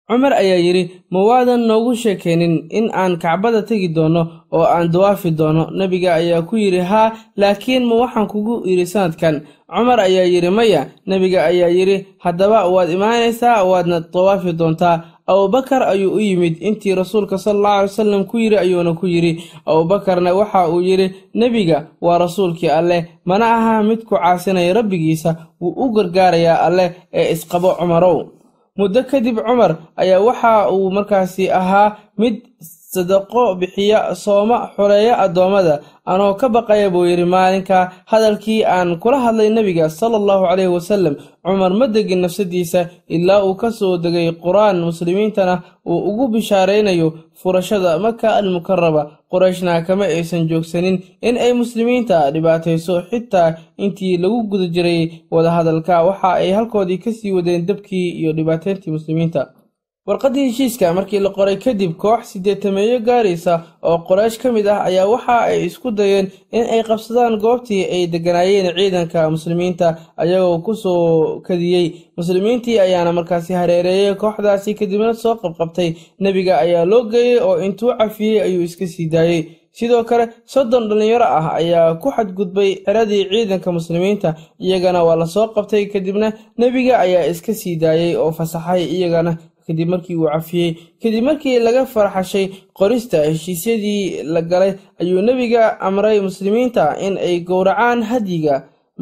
cumar 0.08 0.32
ayaa 0.32 0.56
yidhi 0.66 0.82
ma 1.12 1.20
waadan 1.28 1.60
noogu 1.68 1.92
sheekaynin 1.94 2.54
in 2.70 2.90
aan 2.94 3.18
kacbada 3.22 3.62
tegi 3.62 3.88
doono 3.96 4.22
oo 4.52 4.64
aan 4.64 4.88
dawaafi 4.92 5.30
doono. 5.30 5.70
Nebiga 5.78 6.14
ayaa 6.14 6.42
ku 6.48 6.56
yidhi 6.56 6.80
haa 6.80 7.12
laakiin 7.36 7.84
ma 7.84 7.94
waxaan 8.02 8.26
kugu 8.26 8.54
yidhi 8.66 8.86
sanadkan. 8.86 9.44
Cumar 9.68 10.00
ayaa 10.00 10.24
yidhi 10.24 10.50
maya. 10.50 10.82
Nebiga 11.06 11.44
ayaa 11.50 11.68
yidhi 11.68 12.06
haddaba 12.24 12.64
waad 12.74 12.88
imaanaysaa 12.90 13.64
waadna 13.64 14.00
dawaafi 14.00 14.52
doontaa. 14.52 14.96
Abubakar 15.28 15.82
ayuu 15.92 16.14
u 16.16 16.20
yimid. 16.20 16.56
Intii 16.60 16.94
rasuulka 16.96 17.36
sala 17.38 17.58
allahu 17.58 17.74
alay 17.76 17.88
wasalam 17.92 18.24
ku 18.24 18.38
yidhi 18.40 18.56
ayuuna 18.56 18.94
ku 18.96 19.06
yidhi 19.06 19.44
abuubakarna 19.66 20.32
waxa 20.34 20.68
uu 20.72 20.80
yidhi 20.80 21.12
nebiga 21.34 21.86
waa 22.00 22.18
rasuulkii 22.18 22.68
alleh 22.72 23.04
mana 23.28 23.44
aha 23.56 23.82
mid 23.84 24.08
ku 24.08 24.16
caasinaya 24.16 24.72
rabbigiisa. 24.72 25.36
Wuu 25.60 25.74
u 25.84 25.92
gargaarayaa 25.92 26.64
alleh 26.64 26.88
ee 27.12 27.32
isqabo 27.32 27.76
cumarow 27.76 28.37
muddo 28.78 29.00
kadib 29.10 29.36
cumar 29.46 29.72
ayaa 30.02 30.20
waxa 30.28 30.52
uu 30.74 30.90
markaasi 30.96 31.44
ahaa 31.60 31.88
mid 32.20 32.36
sadaqo 32.94 33.42
bixiya 33.60 34.14
sooma 34.14 34.58
xoreeya 34.76 35.14
addoommada. 35.24 35.80
Anoo 36.06 36.34
ka 36.40 36.48
baqaya 36.48 36.90
buu 36.90 37.04
yidhi 37.10 37.24
maalinka 37.24 37.78
hadalkii 38.06 38.64
aan 38.64 38.98
kula 39.02 39.18
hadlay 39.24 39.50
nebiga 39.50 39.90
sala 39.90 40.16
allahu 40.16 40.44
caleyhi 40.48 40.72
wasalam 40.76 41.14
cumar 41.44 41.72
ma 41.80 41.86
degin 41.86 42.20
nafsadiisa 42.24 42.88
ilaa 43.08 43.44
uu 43.44 43.54
ka 43.60 43.70
soo 43.70 43.98
degay 44.04 44.32
qur'aan. 44.44 44.76
Muslimiintana 44.88 45.54
uu 45.86 45.98
ugu 46.10 46.28
bishaaraynayo 46.32 47.08
furashada 47.42 47.98
maka 47.98 48.28
almukaraba 48.40 49.02
qorayshna 49.30 49.84
kama 49.86 50.04
aysan 50.04 50.48
joogsanin 50.48 50.96
in 51.20 51.36
ay 51.36 51.52
muslimiinta 51.52 52.30
dhibaatayso. 52.32 52.94
Xitaa 53.10 53.54
intii 53.76 54.16
lagu 54.16 54.42
guda 54.50 54.66
jiray 54.74 55.00
wadahadalka 55.30 56.02
waxa 56.08 56.30
ay 56.40 56.50
halkoodii 56.56 56.98
ka 57.04 57.12
sii 57.12 57.32
wadeen 57.36 57.66
dabkii 57.68 58.08
iyo 58.20 58.32
dhibaateyntii 58.32 58.90
muslimiinta 58.96 59.40
warqaddii 60.08 60.44
heshiiska 60.48 60.92
markii 60.96 61.18
la 61.20 61.30
qoray 61.36 61.56
kadib 61.64 61.92
koox 62.02 62.20
sideetameeyo 62.32 62.98
gaaraysa 63.08 63.54
oo 63.82 63.98
qoraysh 64.08 64.38
ka 64.42 64.52
mid 64.52 64.66
ah 64.74 64.84
ayaa 64.88 65.06
waxa 65.14 65.36
ay 65.50 65.66
isku 65.68 65.90
dayeen 65.90 66.30
in 66.52 66.64
ay 66.74 66.82
qabsadaan 66.88 67.36
goobtii 67.44 67.84
ay 67.94 68.06
degganaayeen 68.12 68.72
ciidanka 68.78 69.30
muslimiinta 69.30 69.86
ayagoo 70.16 70.58
ku 70.64 70.74
soo 70.74 71.40
kadiyey. 71.46 71.86
Muslimiintii 72.16 72.78
ayaana 72.80 73.12
markaasi 73.12 73.52
hareereeyey 73.52 74.14
kooxdaasi 74.14 74.74
kadibna 74.74 75.14
soo 75.14 75.34
qabqabtay. 75.42 75.90
Nebiga 76.20 76.58
ayaa 76.64 76.84
loo 76.84 77.04
geeyey 77.12 77.38
oo 77.42 77.60
intuu 77.66 77.92
cafiyey 77.98 78.40
ayuu 78.42 78.62
iska 78.62 78.86
sii 78.86 79.06
daayey. 79.12 79.44
Sidoo 79.72 80.04
kale 80.04 80.28
soddon 80.46 80.88
dhallinyaro 80.88 81.24
ah 81.24 81.54
ayaa 81.60 81.94
ku 82.02 82.08
xadgudbay 82.16 82.70
xiradii 82.86 83.28
ciidanka 83.30 83.72
muslimiinta 83.72 84.34
iyagana 84.58 85.04
waa 85.04 85.16
la 85.16 85.26
soo 85.26 85.46
qabtay 85.54 85.86
kadibna 85.92 86.32
nebiga 86.58 86.98
ayaa 86.98 87.26
iska 87.32 87.54
sii 87.54 87.76
daayey 87.76 88.16
oo 88.16 88.32
fasaxay 88.32 88.82
iyagana 88.96 89.36
kadib 89.68 89.88
markii 89.94 90.16
uu 90.16 90.28
cafiyey 90.34 90.70
kadib 91.02 91.24
markii 91.28 91.58
laga 91.66 91.82
farxashay 91.94 92.46
qorista 92.78 93.18
heshiisyadii 93.30 94.22
la 94.34 94.40
galay 94.50 94.72
ayuu 95.00 95.22
nebiga 95.28 95.62
amray 95.88 96.20
muslimiinta 96.28 96.84
in 97.06 97.14
ay 97.28 97.40
gowracaan 97.50 98.02
hadyiga 98.10 98.56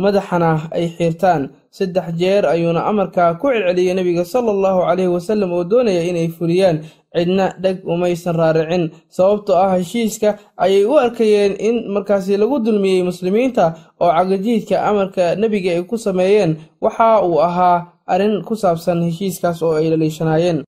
madaxana 0.04 0.50
ay 0.76 0.86
xiirtaan 0.98 1.42
saddex 1.76 2.06
jeer 2.20 2.42
ayuuna 2.54 2.80
amarka 2.90 3.34
ku 3.40 3.46
celceliyey 3.52 3.94
nebiga 3.98 4.24
sala 4.24 4.50
allahu 4.56 4.80
caleyhi 4.88 5.12
wasallam 5.16 5.52
oo 5.52 5.64
doonaya 5.64 6.02
inay 6.10 6.28
fuliyaan 6.36 6.76
cidna 7.16 7.46
dheg 7.62 7.76
umaysan 7.92 8.36
raaricin 8.40 8.84
sababtoo 9.16 9.56
ah 9.64 9.72
heshiiska 9.78 10.30
ayay 10.64 10.84
u 10.84 10.94
arkayeen 11.04 11.52
in 11.68 11.76
markaasi 11.94 12.36
lagu 12.36 12.58
dulmiyey 12.64 13.02
muslimiinta 13.10 13.64
oo 14.00 14.10
cagajiidka 14.16 14.76
amarka 14.88 15.34
nebiga 15.36 15.70
ay 15.76 15.82
ku 15.90 15.96
sameeyeen. 15.98 16.56
Waxa 16.80 17.22
uu 17.28 17.40
ahaa 17.48 17.92
arrin 18.06 18.42
ku 18.44 18.54
saabsan 18.56 19.02
heshiiskaas 19.08 19.62
oo 19.62 19.74
ay 19.80 19.90
dhaliishanaayeen 19.92 20.58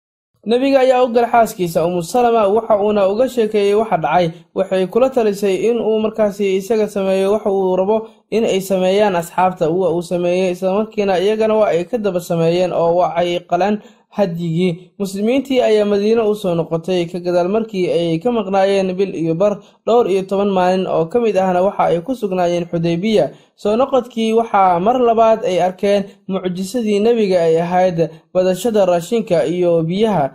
nebiga 0.50 0.78
ayaa 0.80 1.04
u 1.04 1.08
gala 1.14 1.28
xaaskiisa. 1.34 1.84
Umu 1.86 2.02
salama 2.02 2.42
waxa 2.56 2.74
uuna 2.84 3.02
uga 3.12 3.28
sheekeeyey 3.28 3.74
waxa 3.80 3.96
dhacay. 4.04 4.26
Waxay 4.56 4.86
kula 4.92 5.08
talisay 5.10 5.56
in 5.68 5.76
uu 5.80 5.98
markaasi 6.04 6.56
isaga 6.56 6.88
sameeyo 6.88 7.32
waxa 7.36 7.50
uu 7.50 7.76
rabo 7.76 7.96
in 8.30 8.44
ay 8.44 8.60
sameeyaan 8.60 9.16
asxaabta. 9.20 9.68
Wa 9.70 9.92
uu 9.92 10.02
sameeyey 10.02 10.50
islamarkiina 10.56 11.18
iyagana 11.20 11.54
waa 11.60 11.68
ay 11.74 11.84
ka 11.84 11.98
daba 11.98 12.20
sameeyeen 12.20 12.72
oo 12.72 12.96
waxay 13.00 13.40
qalaan 13.50 13.76
hadyigii 14.08 14.90
muslimiintii 14.98 15.60
ayaa 15.60 15.84
madiine 15.84 16.22
u 16.22 16.34
soo 16.34 16.54
noqotay 16.54 17.04
ka 17.06 17.18
gadaal 17.20 17.48
markii 17.48 17.86
ay 17.92 18.18
ka 18.18 18.32
maqnaayeen 18.32 18.94
bil 18.96 19.14
iyo 19.14 19.34
bar 19.34 19.58
dhowr 19.86 20.10
iyo 20.10 20.22
toban 20.22 20.48
maalin 20.50 20.86
oo 20.86 21.04
ka 21.06 21.20
mid 21.20 21.36
ahna 21.36 21.62
waxa 21.62 21.84
ay 21.92 22.00
ku 22.00 22.14
sugnaayeen 22.14 22.66
xudaybiya. 22.70 23.30
Soo 23.56 23.76
noqodkii 23.76 24.32
waxaa 24.32 24.80
mar 24.80 24.96
labaad 25.00 25.44
ay 25.44 25.60
arkeen 25.62 26.04
mucjisadii 26.28 27.00
nebiga 27.00 27.42
ay 27.42 27.60
ahayd 27.60 28.10
badashada 28.34 28.86
raashinka 28.86 29.44
iyo 29.46 29.82
biyaha 29.82 30.30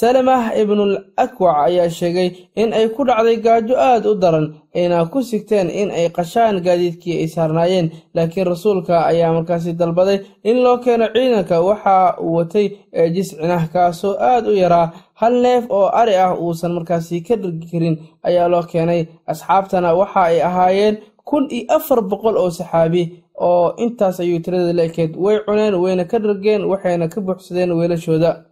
salamah 0.00 0.52
ibnul 0.60 0.94
akwac 1.16 1.56
ayaa 1.72 1.88
sheegay 1.88 2.28
in 2.54 2.72
ay 2.76 2.88
ku 2.92 3.00
dhacday 3.08 3.36
gaajo 3.40 3.72
aad 3.80 4.04
u 4.06 4.12
daran 4.14 4.46
ayna 4.76 5.08
ku 5.08 5.22
sigteen 5.24 5.70
in 5.72 5.88
ay 5.90 6.12
qashaan 6.12 6.60
gaadiidkii 6.60 7.16
ay 7.24 7.28
saarnaayeen. 7.32 7.88
Laakiin 8.14 8.44
rasuulka 8.46 9.06
ayaa 9.08 9.32
markaasi 9.32 9.72
dalbaday 9.72 10.20
in 10.44 10.60
loo 10.60 10.76
keeno 10.84 11.08
ciidanka 11.14 11.60
waxa 11.64 12.20
uu 12.20 12.34
watay 12.36 12.76
jiscinah 13.14 13.64
kaasoo 13.72 14.20
aad 14.20 14.44
u 14.46 14.52
yaraa 14.52 14.92
hal 15.16 15.32
neef 15.40 15.64
oo 15.72 15.88
ari 15.88 16.14
ah 16.20 16.36
uusan 16.36 16.72
markaasi 16.76 17.20
ka 17.24 17.36
dhargi 17.40 17.64
karin 17.72 17.96
ayaa 18.22 18.48
loo 18.52 18.62
keenay. 18.68 19.06
Asxaabtana 19.26 19.94
waxa 19.96 20.20
ay 20.28 20.42
ahaayeen 20.44 20.96
kun 21.24 21.48
iyo 21.50 21.72
afar 21.72 22.02
boqol 22.04 22.36
oo 22.36 22.50
saxaabi 22.52 23.22
oo 23.40 23.72
intaas 23.80 24.20
ayuu 24.20 24.40
tirada 24.44 24.72
la 24.76 24.82
ekeed 24.92 25.16
way 25.16 25.40
cuneen 25.48 25.74
wayna 25.74 26.04
ka 26.04 26.18
dhargeen 26.20 26.64
waxayna 26.68 27.08
ka 27.08 27.20
buuxsadeen 27.24 27.72
weelashooda 27.72 28.44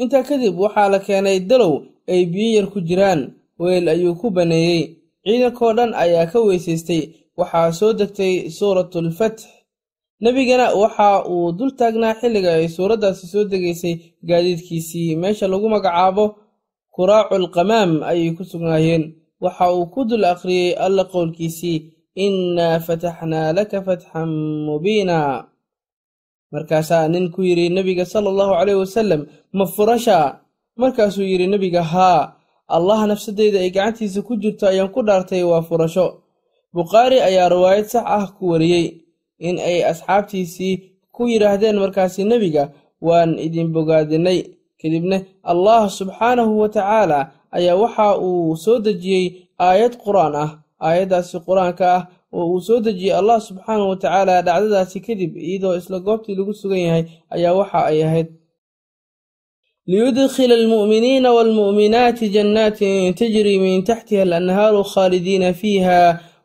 intaa 0.00 0.22
kadib 0.28 0.54
waxaa 0.64 0.88
la 0.92 0.98
keenay 1.06 1.38
dalow 1.50 1.74
ay 2.12 2.22
biyo 2.32 2.48
yar 2.56 2.66
ku 2.72 2.80
jiraan 2.80 3.20
weel 3.58 3.86
ayuu 3.88 4.14
ku 4.20 4.30
baneeyey. 4.36 4.82
Ciidankoo 5.24 5.72
dhan 5.76 5.90
ayaa 5.94 6.26
ka 6.32 6.38
weysaystay 6.46 7.02
waxaa 7.38 7.72
soo 7.78 7.92
degtay 7.98 8.50
suuratulfatx 8.56 9.38
nebigana 10.22 10.66
waxa 10.82 11.08
uu 11.32 11.52
dul 11.58 11.70
taagnaa 11.78 12.14
xilliga 12.20 12.50
ay 12.58 12.68
suuraddaasi 12.76 13.26
soo 13.32 13.44
degaysay 13.50 13.94
gaadiidkiisii 14.28 15.16
meesha 15.16 15.46
lagu 15.48 15.68
magacaabo 15.74 16.24
kuraacul 16.94 17.46
qamaam 17.54 18.02
ayay 18.10 18.30
ku 18.36 18.42
sugnaayeen. 18.44 19.04
Waxa 19.42 19.64
uu 19.74 19.86
ku 19.94 20.00
dul 20.08 20.24
akhriyey 20.24 20.74
alla 20.84 21.04
qowlkiisii 21.12 21.78
innaa 22.24 22.78
fataxnaa 22.86 23.52
laka 23.56 23.78
fatxan 23.86 24.30
mubiina 24.66 25.18
markaasaa 26.52 27.08
nin 27.08 27.30
ku 27.34 27.40
yidhi 27.42 27.68
nebiga 27.76 28.04
sala 28.04 28.28
allahu 28.32 28.52
caleyh 28.58 28.76
wasallam 28.82 29.20
ma 29.52 29.64
furasha? 29.66 30.18
Markaasuu 30.76 31.24
yidhi 31.32 31.46
nebiga 31.46 31.82
haa 31.82 32.32
allah 32.68 33.06
nafsadeyda 33.06 33.58
ay 33.60 33.70
gacantiisa 33.70 34.22
ku 34.22 34.36
jirto 34.36 34.66
ayaan 34.68 34.88
ku 34.94 35.00
dhaartay 35.02 35.42
waa 35.44 35.62
furasho. 35.68 36.06
Bukhaari 36.74 37.20
ayaa 37.20 37.48
riwaayad 37.52 37.86
sax 37.92 38.04
ah 38.06 38.24
ku 38.38 38.48
wariyey 38.52 38.86
in 39.38 39.58
ay 39.58 39.84
asxaabtiisii 39.84 40.74
ku 41.12 41.28
yidhaahdeen 41.28 41.76
markaasi 41.80 42.24
nebiga 42.24 42.72
waan 43.00 43.36
idin 43.38 43.68
bogaadinay. 43.72 44.38
Kadibna 44.80 45.20
allah 45.44 45.90
subxaanahu 45.90 46.52
wa 46.60 46.68
tacaala 46.68 47.20
ayaa 47.52 47.76
waxa 47.76 48.18
uu 48.18 48.56
soo 48.56 48.78
dejiyey 48.80 49.26
aayad 49.60 49.94
qur'aan 50.04 50.34
ah 50.44 50.50
aayaddaasi 50.80 51.36
qur'aanka 51.46 51.84
ah 51.96 52.02
oo 52.32 52.46
uu 52.52 52.60
soo 52.66 52.80
dejiyey 52.86 53.14
allah 53.20 53.38
subxaanahu 53.48 53.88
wa 53.92 53.96
tacaala 54.02 54.42
dhacdadaasi 54.46 54.98
kadib 55.06 55.32
iyadoo 55.36 55.74
isla 55.80 55.98
goobtii 56.06 56.34
lagu 56.38 56.52
sugan 56.60 56.78
yahay 56.86 57.04
ayaa 57.34 57.54
waxa 57.60 57.80
ay 57.90 58.00
ahayd. 58.06 58.28
Liyudkhila 59.90 60.54
almu'miniina 60.60 61.28
waalmu'minaati 61.36 62.26
jannaatin 62.34 63.14
tajri 63.18 63.54
min 63.64 63.82
taxtiha 63.88 64.22
alanhaaru 64.26 64.80
khaalidiina 64.92 65.50
fiiha 65.60 66.00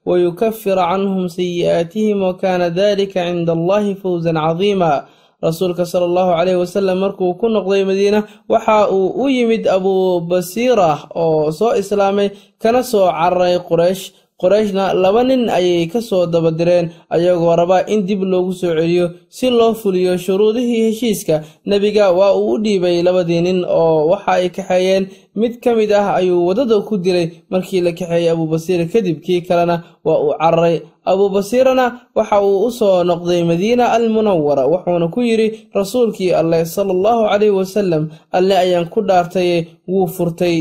wayukafir 0.10 0.76
canhum 0.90 1.26
sayi'aatihim 1.38 2.20
wakaana 2.28 2.68
dalika 2.80 3.22
cinda 3.28 3.54
allahi 3.58 3.96
fawsan 4.02 4.36
cadiima. 4.46 5.06
Rasuulka 5.44 5.86
sala 5.86 6.06
allahu 6.10 6.32
caleyhi 6.38 6.58
wasalam 6.64 6.98
markuu 7.04 7.38
ku 7.40 7.46
noqday 7.56 7.84
madiina 7.86 8.20
waxa 8.50 8.90
uu 8.90 9.14
u 9.24 9.30
yimid 9.30 9.68
abuu 9.70 10.20
basiira 10.30 11.06
oo 11.14 11.52
soo 11.54 11.78
islaamay 11.82 12.30
kana 12.62 12.82
soo 12.84 13.06
cararay 13.06 13.60
quraysh 13.70 14.04
qorayshna 14.42 14.94
laba 14.94 15.24
nin 15.24 15.50
ayay 15.50 15.88
ka 15.90 16.02
soo 16.02 16.26
dabadireen 16.34 16.92
ayagoo 17.10 17.56
raba 17.58 17.78
in 17.94 18.06
dib 18.06 18.22
loogu 18.24 18.54
soo 18.54 18.74
celiyo 18.78 19.10
si 19.30 19.50
loo 19.50 19.74
fuliyo 19.74 20.18
shuruudihii 20.18 20.82
heshiiska. 20.92 21.44
Nebiga 21.66 22.12
waa 22.12 22.34
uu 22.38 22.52
u 22.54 22.58
dhiibay 22.64 23.02
labadii 23.04 23.42
nin 23.42 23.60
oo 23.66 24.08
waxa 24.12 24.32
ay 24.32 24.50
kaxeeyeen. 24.50 25.08
Mid 25.36 25.54
ka 25.64 25.74
mid 25.76 25.92
ah 25.92 26.16
ayuu 26.20 26.46
waddada 26.48 26.78
ku 26.82 26.98
dilay 26.98 27.32
markii 27.50 27.82
la 27.82 27.92
kaxeeyey 27.98 28.30
abuubasiir 28.30 28.86
kadib 28.94 29.22
kii 29.26 29.42
kalena 29.42 29.84
waa 30.06 30.20
uu 30.24 30.34
cararay 30.40 30.82
abuubasiirana 31.06 31.86
waxa 32.16 32.42
uu 32.42 32.66
u 32.68 32.72
soo 32.72 33.04
noqday 33.04 33.42
madiina 33.44 33.92
almunawara 33.92 34.66
wuxuuna 34.68 35.08
ku 35.14 35.22
yidhi 35.22 35.70
rasuulkii 35.74 36.32
alleh 36.34 36.66
sala 36.66 36.92
allahu 36.94 37.26
caleyhi 37.30 37.54
wasalam 37.60 38.04
alle 38.32 38.56
ayaan 38.58 38.86
ku 38.94 39.02
dhaartaye 39.02 39.68
wuu 39.88 40.08
furtay 40.08 40.58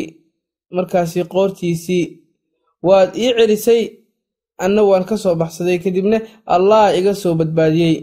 markaasi 0.71 1.25
qoortiisii 1.25 2.05
waad 2.87 3.11
ii 3.23 3.31
celisay 3.39 3.83
anna 4.65 4.83
waan 4.91 5.05
ka 5.11 5.17
soo 5.23 5.35
baxsaday 5.41 5.79
kadibna 5.85 6.19
allah 6.55 6.85
iga 6.99 7.13
soo 7.23 7.35
badbaadiyey. 7.41 7.97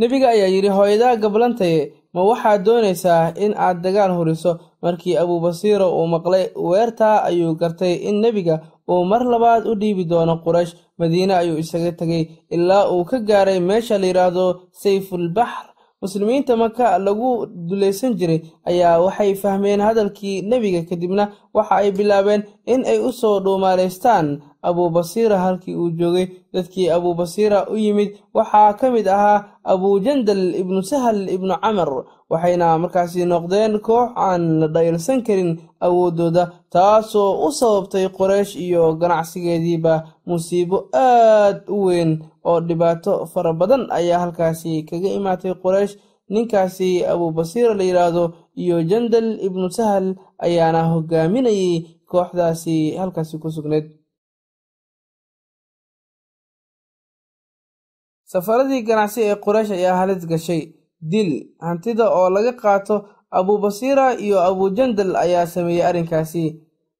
Nebiga 0.00 0.28
ayaa 0.34 0.52
yidhi 0.54 0.70
hooyadaa 0.76 1.16
gablantaye 1.22 1.80
ma 2.14 2.20
waxaad 2.30 2.60
doonaysaa 2.66 3.24
in 3.44 3.52
aad 3.66 3.78
dagaal 3.84 4.12
huriso? 4.18 4.52
Markii 4.82 5.14
abuubasiira 5.22 5.86
uu 5.98 6.06
maqlay 6.14 6.44
weertaa 6.70 7.16
ayuu 7.28 7.52
gartay 7.60 7.94
in 8.08 8.16
nebiga 8.24 8.56
uu 8.92 9.02
mar 9.10 9.22
labaad 9.32 9.62
u 9.70 9.74
dhiibi 9.80 10.04
doono 10.12 10.34
quraysh. 10.44 10.72
Madiine 10.98 11.34
ayuu 11.42 11.58
isaga 11.62 11.92
tegay 12.00 12.22
ilaa 12.56 12.84
uu 12.94 13.04
ka 13.10 13.18
gaaray 13.28 13.60
meesha 13.68 13.98
la 14.00 14.06
yidhaahdo 14.10 14.46
sayfulbaxr 14.82 15.66
muslimiinta 16.02 16.56
maka 16.56 16.98
lagu 16.98 17.46
dulaysan 17.46 18.14
jiray 18.18 18.40
ayaa 18.64 19.00
waxay 19.04 19.34
fahmeen 19.34 19.80
hadalkii 19.80 20.42
nebiga 20.42 20.82
kadibna 20.88 21.32
waxa 21.54 21.74
ay 21.76 21.90
bilaabeen 21.92 22.42
in 22.66 22.84
ay 22.88 22.98
u 22.98 23.12
soo 23.12 23.40
dhuumaalaystaan 23.44 24.40
abuubasiira 24.62 25.38
halkii 25.38 25.74
uu 25.76 25.90
joogay 25.90 26.26
dadkii 26.54 26.88
abuubasiira 26.90 27.68
u 27.68 27.76
yimid 27.76 28.10
waxaa 28.34 28.72
ka 28.80 28.90
mid 28.90 29.06
ahaa 29.08 29.44
abujandal 29.72 30.42
ibnu 30.60 30.80
sahal 30.90 31.18
ibnu 31.36 31.54
camar 31.62 31.90
waxayna 32.30 32.66
markaasi 32.82 33.22
noqdeen 33.32 33.74
koox 33.86 34.10
aan 34.26 34.42
la 34.60 34.66
dhaylsan 34.74 35.18
karin 35.26 35.50
awooddooda 35.86 36.44
taasoo 36.74 37.30
u 37.46 37.48
sababtay 37.60 38.06
qoraysh 38.18 38.52
iyo 38.66 38.82
ganacsigeediiba 39.00 39.94
musiibo 40.28 40.78
aad 40.94 41.56
u 41.68 41.78
weyn 41.86 42.10
oo 42.50 42.58
dhibaato 42.68 43.12
fara 43.32 43.52
badan 43.60 43.82
ayaa 43.98 44.18
halkaasi 44.24 44.72
kaga 44.88 45.08
imaatay 45.18 45.54
qoraysh 45.64 45.94
ninkaasi 46.34 46.90
abuubasiira 47.12 47.74
la 47.78 47.84
yidhaahdo 47.88 48.24
iyo 48.62 48.76
jandal 48.90 49.28
ibnu 49.46 49.66
sahal 49.76 50.06
ayaana 50.46 50.82
hogaaminayay 50.92 51.72
kooxdaasi 52.10 52.76
halkaasi 53.00 53.34
ku 53.42 53.48
sugnayd 53.56 53.86
safaradii 58.32 58.82
ganacsi 58.88 59.20
ee 59.28 59.34
quraysh 59.44 59.70
ayaa 59.78 59.96
halis 60.00 60.26
gashay. 60.30 60.62
Dil 61.10 61.30
hantida 61.66 62.04
oo 62.18 62.28
laga 62.36 62.52
qaato 62.62 62.96
abubasiira 63.38 64.06
iyo 64.24 64.38
abujandal 64.48 65.12
ayaa 65.24 65.46
sameeyey 65.54 65.82
arrinkaasi. 65.88 66.44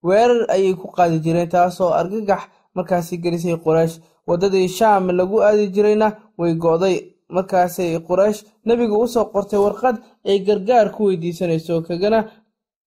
Weerar 0.06 0.42
ayay 0.54 0.74
ku 0.80 0.86
qaadi 0.96 1.18
jireen 1.24 1.48
taasoo 1.54 1.90
argagax 2.00 2.42
markaasi 2.74 3.14
gelisay 3.22 3.56
quraysh. 3.66 3.94
Waddadii 4.28 4.68
shaam 4.68 5.04
lagu 5.18 5.36
aadi 5.42 5.66
jirayna 5.74 6.08
way 6.38 6.54
go'day. 6.54 6.96
Markaasay 7.36 7.90
quraysh 8.08 8.40
nebiga 8.66 8.96
u 9.04 9.06
soo 9.14 9.24
qortay 9.32 9.60
warqad 9.64 9.96
ay 10.26 10.38
gargaar 10.46 10.90
ku 10.94 11.04
weydiisanayso 11.08 11.82
kagana 11.88 12.20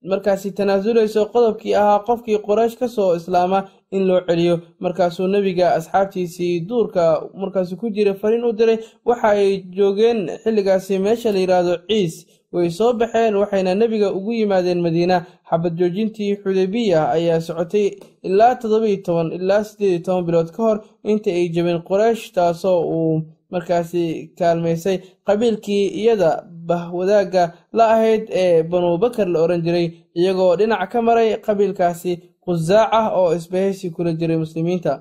markaasi 0.03 0.51
tanaasulayso 0.51 1.25
qodobkii 1.33 1.75
ahaa 1.75 1.99
qofkii 2.07 2.37
quraysh 2.47 2.75
ka 2.79 2.87
soo 2.87 3.15
islaama 3.15 3.59
in 3.91 4.07
loo 4.07 4.21
celiyo. 4.27 4.59
Markaasuu 4.79 5.27
nebiga 5.27 5.73
asxaabtiisii 5.77 6.59
duurka 6.67 7.03
markaasi 7.41 7.75
ku 7.75 7.89
jiray 7.89 8.13
fariin 8.13 8.43
u 8.45 8.51
diray 8.53 8.77
waxa 9.05 9.27
ay 9.29 9.63
joogeen 9.75 10.29
xilligaasi 10.43 10.99
meesha 10.99 11.31
la 11.31 11.39
yidhaahdo 11.39 11.77
ciis. 11.89 12.25
Way 12.53 12.69
soo 12.69 12.93
baxeen 12.93 13.35
waxayna 13.35 13.75
nebiga 13.75 14.11
ugu 14.13 14.31
yimaadeen 14.33 14.81
madiina. 14.81 15.25
Xabad 15.49 15.73
joojintii 15.79 16.35
xudaybiya 16.43 17.09
ayaa 17.11 17.41
socotay 17.41 17.87
ilaa 18.23 18.55
toddobiiyo 18.55 19.01
toban 19.05 19.31
ilaa 19.31 19.63
siddeed 19.63 19.89
iyo 19.91 19.99
toban 20.05 20.25
bilood 20.25 20.49
ka 20.51 20.63
hor 20.63 20.77
inta 21.03 21.29
ay 21.31 21.49
jabeen 21.49 21.81
quraysh 21.89 22.31
taasoo 22.33 22.79
uu 22.97 23.21
markaasi 23.53 24.03
kaalmaysay 24.39 24.97
qabiilkii 25.27 25.85
iyada 26.01 26.31
bahwadaagga 26.69 27.43
la 27.77 27.85
ahayd 27.95 28.23
ee 28.43 28.63
banubakar 28.71 29.27
la 29.33 29.39
odhan 29.45 29.61
jiray 29.65 29.87
iyagoo 30.19 30.55
dhinac 30.59 30.83
ka 30.91 30.99
maray 31.07 31.29
qabiilkaasi 31.45 32.11
qusaac 32.45 32.89
ah 32.99 33.07
oo 33.19 33.29
isbahaysi 33.39 33.85
kula 33.95 34.11
jiray 34.19 34.37
muslimiinta. 34.43 34.93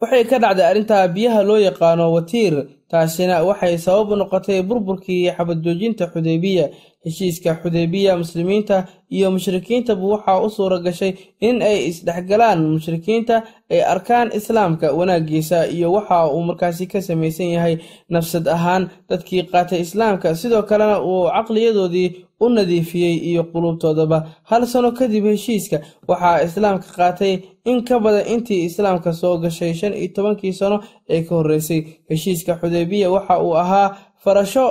Waxay 0.00 0.24
ka 0.30 0.36
dhacday 0.42 0.66
arrintaa 0.70 1.08
biyaha 1.14 1.40
loo 1.48 1.58
yaqaano 1.68 2.04
watiir 2.16 2.54
taasina 2.90 3.36
waxay 3.48 3.74
sabab 3.86 4.08
u 4.12 4.16
noqotay 4.20 4.60
burburkii 4.68 5.30
xabad 5.36 5.58
joojinta 5.64 6.04
xudaybiya 6.12 6.64
heshiiska 7.04 7.50
xudaybiya 7.62 8.16
muslimiinta 8.22 8.76
iyo 9.10 9.30
mushrikiintaba 9.30 10.02
waxaa 10.14 10.40
u 10.46 10.50
suura 10.50 10.78
gashay 10.78 11.12
in 11.40 11.62
ay 11.62 11.78
isdhexgalaan 11.90 12.60
mushrikiinta 12.74 13.36
ay 13.70 13.80
arkaan 13.94 14.28
islaamka 14.38 14.86
wanaaggiisa 14.98 15.66
iyo 15.76 15.92
waxa 15.92 16.26
uu 16.34 16.42
markaasi 16.48 16.86
ka 16.86 17.00
samaysan 17.02 17.50
yahay 17.56 17.74
nafsad 18.08 18.46
ahaan 18.48 18.90
dadkii 19.08 19.42
qaatay 19.52 19.80
islaamka. 19.80 20.34
Sidoo 20.34 20.62
kalena 20.62 20.96
uu 21.02 21.28
caqliyadoodii 21.36 22.08
u 22.40 22.48
nadiifiyey 22.48 23.16
iyo 23.30 23.42
quluubtoodaba. 23.52 24.18
Hal 24.50 24.66
sano 24.66 24.90
kadib 24.92 25.24
heshiiska 25.24 25.80
waxaa 26.08 26.42
islaamka 26.46 26.86
qaatay 26.96 27.34
in 27.64 27.84
ka 27.84 27.98
badan 28.00 28.26
intii 28.34 28.64
islaamka 28.64 29.12
soo 29.12 29.38
gashay 29.38 29.74
shan 29.74 29.92
iyo 29.94 30.08
tobankii 30.14 30.52
sano 30.52 30.76
ee 31.08 31.22
ka 31.22 31.34
horreysay. 31.34 31.80
Heshiiska 32.10 32.52
xudaybiya 32.60 33.10
waxa 33.10 33.38
uu 33.42 33.54
ahaa 33.56 33.96
farasho 34.24 34.64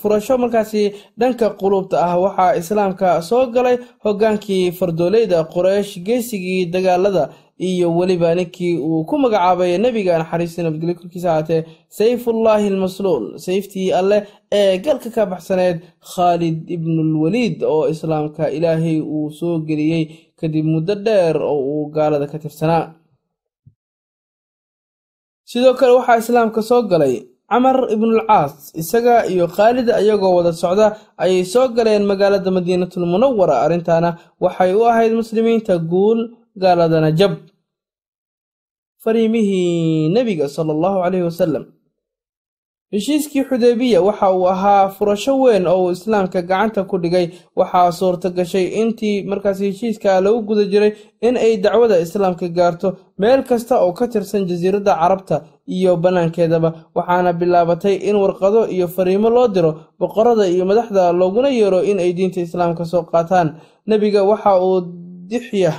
furasho 0.00 0.38
markaasi 0.38 0.82
dhanka 1.18 1.50
quluubta 1.60 1.96
ah 2.06 2.16
waxaa 2.24 2.56
islaamka 2.60 3.22
soo 3.22 3.46
galay 3.54 3.76
hoggaankii 4.04 4.72
fardoolayda 4.78 5.44
quraysh 5.54 5.92
geesigii 6.06 6.66
dagaalada 6.74 7.24
iyo 7.68 7.88
weliba 7.98 8.34
ninkii 8.34 8.78
uu 8.88 9.04
ku 9.04 9.14
magacaabay 9.18 9.78
nebiga 9.78 10.18
naxariista 10.18 10.62
nabadgelyo 10.62 10.94
korkiisa 11.00 11.28
ahaatee 11.32 11.64
sayfullaahi 11.98 12.66
almasluul 12.72 13.24
sayftii 13.46 13.92
alleh 14.00 14.20
ee 14.52 14.78
galka 14.84 15.10
ka 15.16 15.26
baxsaneed 15.32 15.76
khaalid 16.12 16.58
ibnulwaliid 16.76 17.56
oo 17.62 17.84
islaamka 17.92 18.48
ilaahay 18.56 18.98
uu 19.00 19.30
soo 19.30 19.58
geliyey 19.68 20.04
kadib 20.40 20.64
muddo 20.74 20.94
dheer 21.06 21.36
oo 21.42 21.58
uu 21.72 21.84
gaalada 21.94 22.26
ka 22.32 22.38
tirsanaa. 22.38 22.84
Sidoo 25.50 25.74
kale 25.74 25.92
waxaa 25.98 26.18
islaamka 26.22 26.62
soo 26.62 26.82
galay 26.90 27.14
camar 27.50 27.76
ibnulcaas 27.94 28.54
isaga 28.82 29.14
iyo 29.32 29.46
khaalid 29.56 29.88
ayagoo 30.00 30.32
wada 30.38 30.52
socda 30.62 30.86
ayay 31.24 31.44
soo 31.52 31.66
galeen 31.76 32.04
magaalada 32.10 32.50
madiinatul 32.56 33.06
munawara 33.12 33.54
arrintaana 33.64 34.10
waxay 34.44 34.72
u 34.80 34.82
ahayd 34.90 35.12
muslimiinta 35.20 35.74
guul 35.92 36.20
gaaladana 36.62 37.10
jab. 37.20 37.32
Fariimihii 39.04 40.08
nebiga 40.14 40.48
sala 40.48 40.72
allahu 40.76 40.98
caleyhi 41.04 41.24
wasalam 41.30 41.64
heshiiskii 42.94 43.44
xudaybiya 43.50 44.00
waxa 44.08 44.28
uu 44.38 44.46
ahaa 44.54 44.88
furasho 44.96 45.32
weyn 45.42 45.66
oo 45.72 45.84
uu 45.84 45.90
islaamka 45.96 46.42
gacanta 46.42 46.84
ku 46.90 46.96
dhigay. 46.98 47.26
Waxaa 47.56 47.92
suurta 47.98 48.28
gashay 48.38 48.66
intii 48.80 49.22
markaas 49.30 49.58
heshiiska 49.66 50.20
lagu 50.24 50.40
guda 50.48 50.64
jiray 50.72 50.92
in 51.26 51.36
ay 51.36 51.52
dacwada 51.64 51.96
islaamka 52.04 52.48
gaarto. 52.58 52.88
Meel 53.18 53.42
kasta 53.48 53.74
oo 53.84 53.92
ka 53.98 54.06
tirsan 54.12 54.42
jasiiradda 54.50 54.92
carabta 55.00 55.36
iyo 55.76 55.92
bannaankeedaba 56.04 56.68
waxaana 56.96 57.32
bilaabatay 57.40 57.94
in 58.08 58.16
warqado 58.22 58.60
iyo 58.74 58.86
fariimo 58.96 59.28
loo 59.36 59.48
diro 59.54 59.70
boqorada 60.00 60.44
iyo 60.54 60.64
madaxda 60.70 61.12
looguna 61.20 61.48
yeero 61.58 61.80
in 61.90 61.98
ay 62.04 62.12
diinta 62.18 62.40
islaamka 62.46 62.84
soo 62.84 63.02
qaataan. 63.12 63.48
Nebiga 63.86 64.20
waxa 64.30 64.50
uu 64.66 64.80
dixyah 65.30 65.76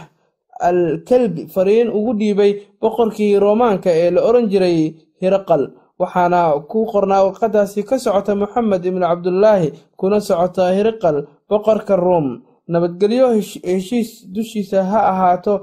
al 0.60 0.80
kalbi 1.10 1.48
fariin 1.54 1.90
ugu 1.98 2.14
dhiibay 2.20 2.52
boqorkii 2.82 3.40
roomaanka 3.44 3.90
ee 4.02 4.12
la 4.16 4.22
odhan 4.30 4.48
jiray 4.52 4.78
hiraqal 5.22 5.64
waxaana 6.00 6.40
ku 6.72 6.86
qornaa 6.92 7.24
warqadaasi 7.28 7.84
ka 7.90 7.96
socota 8.00 8.36
moxamed 8.42 8.86
ibnu 8.86 9.02
cabdulaahi 9.10 9.68
kuna 10.00 10.20
socota 10.22 10.64
hiriqal 10.78 11.18
boqorka 11.50 11.96
ruom 11.96 12.28
nabadgelyo 12.74 13.28
heshiis 13.70 14.10
dushiisa 14.36 14.80
ha 14.92 15.00
ahaato 15.12 15.54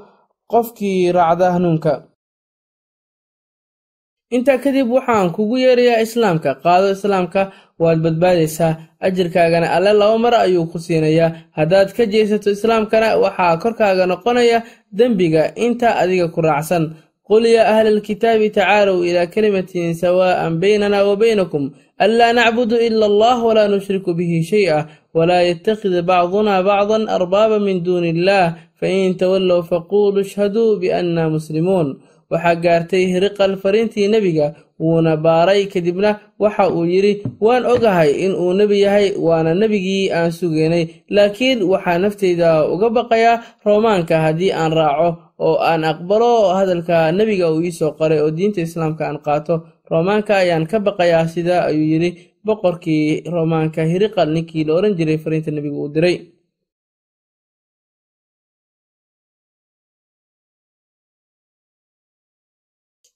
qofkii 0.53 1.13
raacda 1.17 1.47
hanuunka 1.55 1.93
intaa 4.37 4.59
kadib 4.65 4.89
waxaan 4.97 5.31
kugu 5.37 5.57
yeerayaa 5.65 6.01
islaamka 6.07 6.51
qaado 6.65 6.87
islaamka 6.97 7.41
waad 7.83 7.99
badbaadaysaa 8.05 8.77
ajirkaagana 9.07 9.71
alle 9.77 9.93
laba 10.01 10.19
mar 10.19 10.35
ayuu 10.35 10.67
ku 10.73 10.79
siinayaa. 10.79 11.31
Haddaad 11.59 11.89
ka 11.97 12.05
jeesato 12.13 12.51
islaamkana 12.51 13.17
waxaa 13.25 13.57
korkaaga 13.63 14.05
noqonaya 14.07 14.63
dembiga 14.99 15.43
inta 15.57 15.89
adiga 16.03 16.29
ku 16.35 16.41
raacsan. 16.43 16.85
Qul 17.29 17.45
yaa 17.47 17.69
ahla 17.73 17.89
alkitaabi 17.95 18.51
tacaalow 18.51 19.05
ilaa 19.09 19.27
kalimatin 19.35 19.95
sawaa'an 19.95 20.61
baynana 20.61 21.05
wa 21.09 21.15
baynakum. 21.17 21.71
Anlaa 22.05 22.33
nacbudu 22.33 22.77
ila 22.87 23.07
allah 23.07 23.37
walaa 23.49 23.69
nushriku 23.69 24.15
bihi 24.19 24.43
shay-a 24.43 24.89
walaa 25.15 25.43
yattakhid 25.51 25.95
bacduna 26.09 26.63
bacdan 26.63 27.09
arbaaba 27.09 27.57
min 27.61 27.85
duuni 27.85 28.11
illaah. 28.17 28.55
Fain 28.81 29.15
tawallow 29.21 29.63
faquuluu 29.71 30.23
ishhaduu 30.25 30.77
biannaa 30.81 31.29
muslimuun 31.29 31.89
waxaa 32.31 32.55
gaartay 32.65 33.05
hiriqal 33.13 33.57
fariintii 33.63 34.09
nebiga 34.15 34.47
wuuna 34.81 35.17
baaray 35.25 35.67
kadibna 35.73 36.11
waxa 36.43 36.65
uu 36.77 36.85
yidhi 36.95 37.13
waan 37.45 37.65
ogahay 37.73 38.11
in 38.25 38.33
uu 38.43 38.53
nebi 38.61 38.81
yahay 38.85 39.07
waana 39.27 39.55
nebigii 39.61 40.11
aan 40.19 40.31
sugaynay 40.39 40.85
laakiin 41.17 41.63
waxaa 41.73 41.99
nafteyda 42.05 42.49
uga 42.75 42.89
baqayaa 42.97 43.43
roomaanka 43.67 44.17
haddii 44.25 44.53
aan 44.61 44.73
raaco 44.79 45.09
oo 45.47 45.57
aan 45.71 45.83
aqbalo 45.93 46.33
hadalka 46.59 46.97
nebiga 47.19 47.47
uu 47.53 47.61
iisoo 47.67 47.93
qoray 47.99 48.21
oo 48.25 48.31
diinta 48.37 48.61
islaamka 48.61 49.03
aan 49.09 49.19
qaato. 49.27 49.55
Roomaanka 49.91 50.33
ayaan 50.43 50.67
ka 50.71 50.79
baqayaa 50.87 51.27
sidaa 51.35 51.63
ayuu 51.71 51.87
yidhi 51.93 52.11
boqorkii 52.47 53.23
roomaanka 53.35 53.83
hiriqal 53.91 54.29
ninkii 54.35 54.65
la 54.69 54.73
odhan 54.79 54.95
jiray 54.99 55.19
fariinta 55.25 55.51
nebiga 55.51 55.77
uu 55.83 55.89
diray 55.95 56.17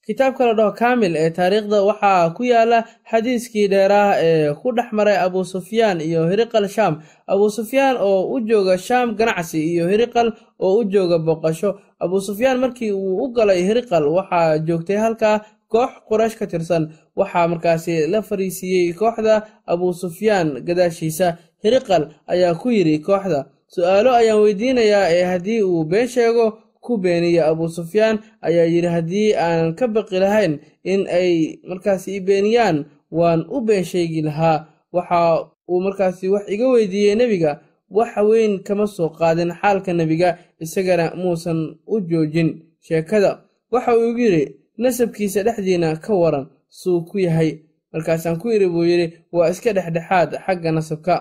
kitaabka 0.06 0.46
la 0.46 0.54
dhaho 0.54 0.72
kaamil 0.72 1.16
ee 1.16 1.30
taariikhda 1.30 1.82
waxaa 1.82 2.30
ku 2.36 2.42
yaalla 2.44 2.84
xadiiskii 3.10 3.68
dheeraah 3.68 4.16
ee 4.22 4.54
ku 4.54 4.72
dhex 4.76 4.88
maray 4.92 5.16
abu 5.16 5.44
sufyaan 5.44 6.00
iyo 6.00 6.26
hiriqal 6.30 6.68
shaam. 6.68 6.94
Abu 7.26 7.50
sufyaan 7.50 7.96
oo 8.00 8.34
u 8.34 8.40
jooga 8.40 8.78
shaam 8.78 9.14
ganacsi 9.16 9.62
iyo 9.72 9.88
hiriqal 9.88 10.32
oo 10.58 10.78
u 10.80 10.84
jooga 10.84 11.18
boqasho 11.18 11.78
abu 12.00 12.20
sufyaan 12.20 12.58
markii 12.58 12.92
uu 12.92 13.22
u 13.24 13.28
galay 13.32 13.62
hiriqal 13.62 14.04
waxaa 14.16 14.58
joogtay 14.66 14.96
halkaa 14.96 15.40
koox 15.68 15.90
quraysh 16.08 16.36
ka 16.38 16.46
tirsan. 16.46 16.90
Waxaa 17.16 17.48
markaasi 17.48 18.06
la 18.12 18.22
fariisiiyey 18.22 18.92
kooxda 18.94 19.46
abu 19.66 19.92
sufyaan 19.94 20.60
gadaashiisa. 20.66 21.36
Hiriqal 21.64 22.08
ayaa 22.26 22.54
ku 22.58 22.70
yidhi 22.70 22.98
kooxda 22.98 23.46
su'aalo 23.74 24.10
ayaan 24.12 24.40
weydiinayaa 24.42 25.08
ee 25.14 25.24
haddii 25.24 25.62
uu 25.62 25.84
been 25.84 26.08
sheego 26.08 26.58
ku 26.84 26.98
beeniya 26.98 27.46
abu 27.46 27.68
sufyaan 27.70 28.18
ayaa 28.42 28.66
yidhi 28.66 28.88
haddii 28.90 29.30
aanan 29.38 29.74
ka 29.78 29.86
baqi 29.88 30.18
lahayn 30.18 30.58
in 30.84 31.06
ay 31.06 31.58
markaasi 31.68 32.16
i 32.18 32.20
beeniyaan 32.20 32.84
waan 33.10 33.46
u 33.48 33.60
been 33.62 33.84
sheegi 33.84 34.22
lahaa. 34.22 34.66
Waxa 34.92 35.46
uu 35.70 35.80
markaasi 35.80 36.28
wax 36.28 36.44
iga 36.50 36.66
weydiiyey 36.68 37.14
nebiga 37.14 37.60
wax 37.90 38.16
weyn 38.28 38.58
kama 38.66 38.86
soo 38.86 39.08
qaadin 39.08 39.52
xaalka 39.60 39.92
nebiga 39.92 40.38
isagana 40.60 41.14
muusan 41.16 41.76
u 41.86 42.00
joojin. 42.00 42.60
Sheekada 42.80 43.40
waxa 43.72 43.96
uu 43.96 44.10
igu 44.10 44.18
yidhi 44.20 44.44
nasabkiisa 44.78 45.42
dhexdiina 45.46 45.96
ka 45.96 46.12
waran 46.14 46.46
suu 46.68 47.04
ku 47.08 47.18
yahay. 47.18 47.58
Markaasaan 47.92 48.36
ku 48.40 48.48
idhi 48.52 48.66
buu 48.68 48.84
yidhi 48.84 49.06
waa 49.32 49.48
iska 49.52 49.72
dhexdhexaad 49.72 50.30
xagga 50.46 50.70
nasabka 50.72 51.14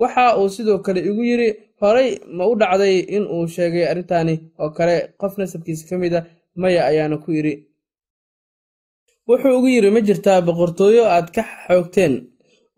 waxa 0.00 0.36
uu 0.38 0.48
sidoo 0.54 0.78
kale 0.84 1.00
igu 1.10 1.22
yidhi 1.30 1.48
horay 1.80 2.10
ma 2.36 2.44
u 2.50 2.54
dhacday 2.60 2.96
in 3.16 3.24
uu 3.34 3.46
sheegay 3.54 3.84
arrintaani? 3.90 4.34
Oo 4.62 4.70
kale 4.76 4.96
qof 5.20 5.32
nasabkiisa 5.38 5.84
ka 5.88 5.96
mid 6.02 6.14
a 6.14 6.20
maya 6.60 6.80
ayaana 6.90 7.16
ku 7.24 7.30
idhi 7.32 7.54
wuxuu 9.28 9.56
ugu 9.58 9.68
yidhi 9.74 9.90
ma 9.94 10.00
jirtaa 10.06 10.40
boqortooyo 10.46 11.04
aad 11.14 11.28
ka 11.34 11.42
xoogteen. 11.66 12.14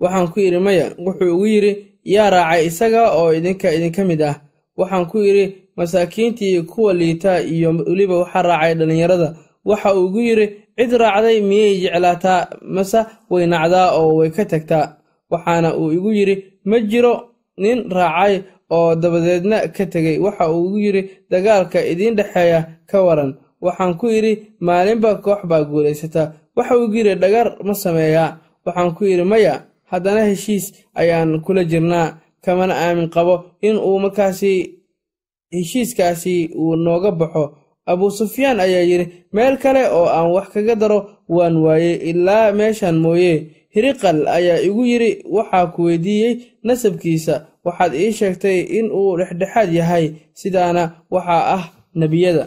Waxaan 0.02 0.28
ku 0.32 0.38
idhi 0.40 0.58
maya. 0.66 0.86
Wuxuu 1.06 1.32
ugu 1.34 1.46
yidhi 1.54 1.72
yaa 2.14 2.30
raacay 2.34 2.62
isaga 2.70 3.02
oo 3.18 3.32
idinka 3.38 3.68
idinka 3.76 4.02
mid 4.10 4.22
ah. 4.30 4.34
Waxaan 4.78 5.06
ku 5.10 5.18
idhi 5.30 5.44
masaakiintii 5.76 6.62
kuwa 6.62 6.92
liita 7.00 7.32
iyo 7.42 7.68
weliba 7.88 8.16
waxaa 8.22 8.42
raacay 8.42 8.74
dhallinyarada. 8.78 9.28
Waxa 9.64 9.88
uu 9.94 10.06
igu 10.08 10.20
yidhi 10.28 10.46
cid 10.78 10.92
raacday 11.02 11.40
miyay 11.40 11.74
jeclaataa? 11.82 12.40
Mase 12.74 13.00
way 13.30 13.46
nacdaa 13.46 13.88
oo 13.98 14.16
way 14.18 14.30
ka 14.30 14.44
tagtaa. 14.44 14.86
Waxaana 15.30 15.68
uu 15.80 15.92
igu 15.92 16.10
yidhi 16.18 16.34
ma 16.68 16.76
jiro 16.90 17.14
nin 17.62 17.78
raacay 17.96 18.34
oo 18.76 18.94
dabadeedna 19.02 19.56
ka 19.76 19.84
tegey 19.92 20.18
waxa 20.24 20.44
uu 20.52 20.64
igu 20.68 20.78
yidhi 20.86 21.02
dagaalka 21.30 21.78
idiin 21.92 22.14
dhexeeya 22.18 22.60
ka 22.90 22.98
waran. 23.06 23.30
Waxaan 23.64 23.92
ku 24.00 24.06
idhi 24.18 24.32
maalinba 24.66 25.10
koox 25.24 25.40
baa 25.50 25.62
guulaysata. 25.70 26.22
Waxa 26.56 26.74
uu 26.78 26.92
yidhi 26.94 27.14
dhagar 27.22 27.48
ma 27.66 27.74
sameeyaa 27.74 28.30
waxaan 28.66 28.90
ku 28.96 29.02
yidhi 29.10 29.24
maya 29.32 29.54
haddana 29.90 30.22
heshiis 30.30 30.64
ayaan 31.00 31.40
kula 31.44 31.62
jirnaa. 31.70 32.08
Kamana 32.44 32.74
aamin 32.84 33.08
qabo 33.14 33.34
in 33.68 33.76
uu 33.78 33.98
markaasi 34.04 34.52
heshiiskaasi 35.52 36.50
uu 36.54 36.76
nooga 36.76 37.10
baxo. 37.10 37.44
Abuu 37.86 38.10
sufyaan 38.10 38.60
ayaa 38.60 38.82
yidhi 38.90 39.06
meel 39.32 39.56
kale 39.62 39.82
oo 39.90 40.06
aan 40.16 40.30
wax 40.34 40.48
kaga 40.54 40.74
daro 40.74 40.98
waan 41.28 41.56
waayey 41.64 41.94
ilaa 42.10 42.52
meeshan 42.52 42.96
mooye. 43.04 43.32
Hiriqal 43.74 44.24
ayaa 44.28 44.60
igu 44.68 44.82
yidhi 44.90 45.10
waxaa 45.36 45.66
ku 45.74 45.82
weydiiyey 45.88 46.32
nasabkiisa. 46.66 47.34
Waxaad 47.64 47.92
ii 47.94 48.12
sheegtay 48.18 48.58
in 48.78 48.86
uu 48.90 49.16
dhexdhexaad 49.18 49.70
yahay. 49.78 50.04
Sidaana 50.40 50.82
waxaa 51.10 51.42
ah 51.56 51.64
nebiyada. 51.94 52.44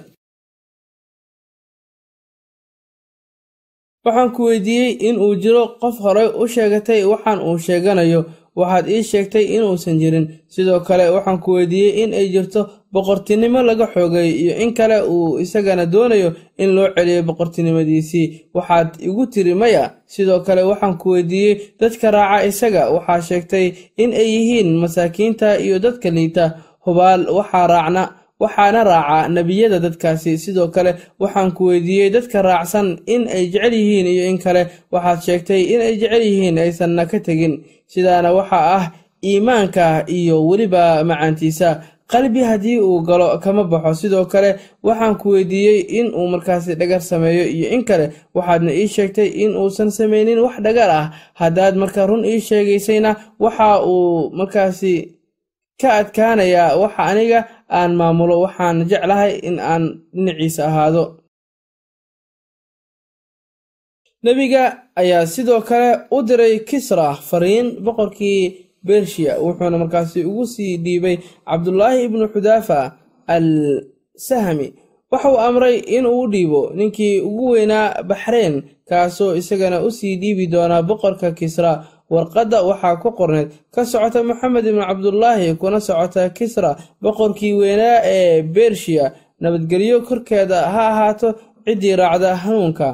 Waxaan 4.06 4.32
ku 4.36 4.42
weydiiyey 4.50 4.92
in 5.08 5.15
uu 5.20 5.36
jiro 5.44 5.63
qof 5.82 5.96
horay 6.04 6.28
u 6.42 6.48
sheegatay 6.54 7.02
waxaan 7.12 7.39
uu 7.48 7.58
sheeganayo 7.65 8.22
waxaad 8.60 8.86
ii 8.95 9.04
sheegtay 9.10 9.45
inuusan 9.56 10.00
jirin. 10.02 10.26
Sidoo 10.54 10.80
kale 10.88 11.06
waxaan 11.15 11.39
ku 11.43 11.52
weydiiyey 11.58 12.04
in 12.04 12.12
ay 12.13 12.28
jirto 12.34 12.62
boqortinimo 12.93 13.62
laga 13.69 13.86
xoogay 13.93 14.30
iyo 14.41 14.54
in 14.63 14.74
kale 14.78 14.98
uu 15.13 15.39
isagana 15.43 15.86
doonayo 15.86 16.30
in 16.58 16.69
loo 16.76 16.88
celiyo 16.95 17.24
boqortinimadiisii. 17.24 18.28
Waxaad 18.54 18.89
igu 19.08 19.24
tiri 19.34 19.54
maya. 19.56 19.84
Sidoo 20.06 20.39
kale 20.45 20.62
waxaan 20.63 20.98
ku 20.98 21.10
weydiiyey 21.13 21.56
dadka 21.80 22.12
raaca 22.12 22.45
isaga 22.50 22.89
waxaa 22.95 23.22
sheegtay 23.22 23.65
in 23.98 24.13
ay 24.13 24.28
yihiin 24.36 24.69
masaakiinta 24.82 25.58
iyo 25.60 25.80
dadka 25.80 26.10
liita. 26.10 26.45
Hubaal 26.86 27.28
waxaa 27.38 27.67
raacna 27.67 28.04
waxaana 28.39 28.84
raaca 28.84 29.30
nebiyada 29.30 29.80
dadkaasi. 29.80 30.38
Sidoo 30.38 30.67
kale 30.67 30.95
waxaan 31.19 31.52
ku 31.52 31.65
weydiiyey 31.69 32.10
dadka 32.10 32.41
raacsan 32.41 32.99
in 33.06 33.28
ay 33.28 33.47
jecel 33.52 33.73
yihiin 33.73 34.08
iyo 34.08 34.23
in 34.32 34.38
kale. 34.38 34.67
Waxaad 34.91 35.19
sheegtay 35.25 35.62
in 35.73 35.82
ay 35.82 35.95
jecel 36.02 36.21
yihiin 36.23 36.58
aysanna 36.58 37.06
ka 37.06 37.19
tegin. 37.19 37.63
Sidaana 37.88 38.32
waxaa 38.34 38.75
ah 38.78 38.86
iimaanka 39.23 40.06
iyo 40.08 40.47
weliba 40.47 41.04
macaantiisa. 41.04 41.82
Qalbi 42.10 42.41
haddii 42.41 42.80
uu 42.82 43.02
galo 43.06 43.38
kama 43.38 43.63
baxo. 43.63 43.93
Sidoo 43.93 44.25
kale 44.25 44.56
waxaan 44.84 45.15
ku 45.17 45.30
weydiiyey 45.38 45.80
in 45.99 46.08
uu 46.15 46.28
markaasi 46.28 46.75
dhagar 46.75 47.02
sameeyo 47.02 47.45
iyo 47.45 47.69
in 47.69 47.84
kale. 47.86 48.10
Waxaadna 48.34 48.71
ii 48.73 48.88
sheegtay 48.88 49.28
in 49.28 49.54
uusan 49.56 49.91
samaynin 49.91 50.39
wax 50.39 50.58
dhagar 50.63 50.89
ah. 50.89 51.12
Haddaad 51.36 51.75
marka 51.78 52.08
run 52.08 52.25
ii 52.25 52.39
sheegaysayna 52.41 53.15
waxa 53.39 53.84
uu 53.86 54.32
markaasi 54.34 55.19
ka 55.82 55.89
adkaanayaa 56.00 56.76
waxa 56.82 57.04
aniga 57.12 57.39
aan 57.78 57.92
maamulo 58.00 58.36
waxaan 58.46 58.78
jeclahay 58.89 59.32
in 59.48 59.58
aan 59.72 59.84
dhinaciisa 60.13 60.62
ahaado. 60.70 61.04
Nebiga 64.24 64.63
ayaa 65.02 65.26
sidoo 65.34 65.62
kale 65.70 65.89
u 66.12 66.18
diray 66.28 66.56
kisra 66.70 67.08
fariin 67.30 67.68
boqorkii 67.86 68.42
bershiya 68.88 69.34
wuxuuna 69.46 69.78
markaasi 69.84 70.20
ugu 70.30 70.46
sii 70.54 70.78
dhiibay 70.84 71.15
cabdulaahi 71.48 72.04
ibnu 72.08 72.26
xudaafa 72.34 72.80
al 73.36 73.48
sahmi 74.28 74.68
waxa 75.12 75.30
uu 75.32 75.39
amray 75.48 75.76
in 75.96 76.06
uu 76.06 76.28
dhiibo 76.34 76.62
ninkii 76.78 77.22
ugu 77.30 77.46
weynaa 77.54 78.04
baxreen 78.10 78.56
kaasoo 78.89 79.36
isagana 79.39 79.78
u 79.88 79.92
sii 79.92 80.15
dhiibi 80.22 80.46
doonaa 80.54 80.82
boqorka 80.89 81.32
kisra 81.39 81.72
warqadda 82.13 82.58
waxaa 82.69 82.95
ku 83.04 83.10
qorneyd 83.19 83.50
ka 83.74 83.82
socota 83.91 84.19
moxamed 84.30 84.65
ibnu 84.65 84.82
cabdulaahi 84.89 85.48
kuna 85.62 85.80
socota 85.80 86.30
kisra 86.38 86.72
boqorkii 87.04 87.54
weynaa 87.62 88.02
ee 88.17 88.41
bershiya 88.56 89.06
nabadgelyo 89.41 89.98
korkeeda 90.08 90.58
ha 90.74 90.84
ahaato 90.91 91.28
ciddii 91.65 91.95
raacda 92.02 92.36
hanuunka 92.43 92.88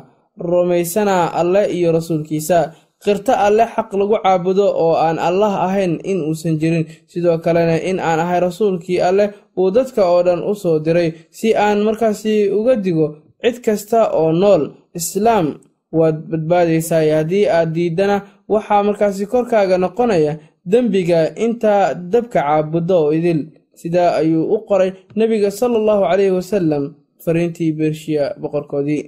rumaysana 0.49 1.31
alle 1.39 1.61
iyo 1.77 1.91
rasuulkiisa. 1.91 2.59
Qirto 3.03 3.33
alle 3.45 3.65
xaq 3.75 3.89
lagu 3.99 4.17
caabudo 4.23 4.65
oo 4.83 4.95
aan 5.05 5.19
allah 5.19 5.53
ahayn 5.67 5.99
in 6.03 6.19
uusan 6.27 6.57
jirin. 6.59 6.85
Sidoo 7.07 7.37
kalena 7.37 7.77
in 7.89 7.99
aan 7.99 8.19
ahay 8.19 8.39
rasuulkii 8.47 8.99
alleh 9.01 9.29
uu 9.57 9.71
dadka 9.71 10.01
oo 10.11 10.23
dhan 10.27 10.41
u 10.43 10.53
soo 10.55 10.79
diray. 10.85 11.09
Si 11.31 11.55
aan 11.55 11.79
markaasi 11.87 12.49
uga 12.51 12.75
digo 12.75 13.07
cid 13.43 13.57
kasta 13.65 14.09
oo 14.11 14.31
nool 14.31 14.63
islaam 14.99 15.45
waad 15.91 16.17
badbaadaysaa. 16.31 17.03
Haddii 17.19 17.45
aad 17.47 17.69
diiddana 17.75 18.17
waxaa 18.49 18.83
markaasi 18.83 19.25
korkaaga 19.27 19.77
noqonaya 19.77 20.33
dembiga 20.71 21.19
intaa 21.45 21.93
dabka 21.93 22.39
caabuddo 22.41 22.95
oo 23.03 23.11
idil. 23.13 23.41
Sidaa 23.75 24.15
ayuu 24.19 24.43
u 24.55 24.57
qoray 24.69 24.91
nebiga 25.15 25.51
sala 25.51 25.75
allahu 25.81 26.03
caleyhi 26.09 26.31
wasalam 26.39 26.83
fariintii 27.23 27.71
bershiya 27.77 28.33
boqorkoodii. 28.41 29.03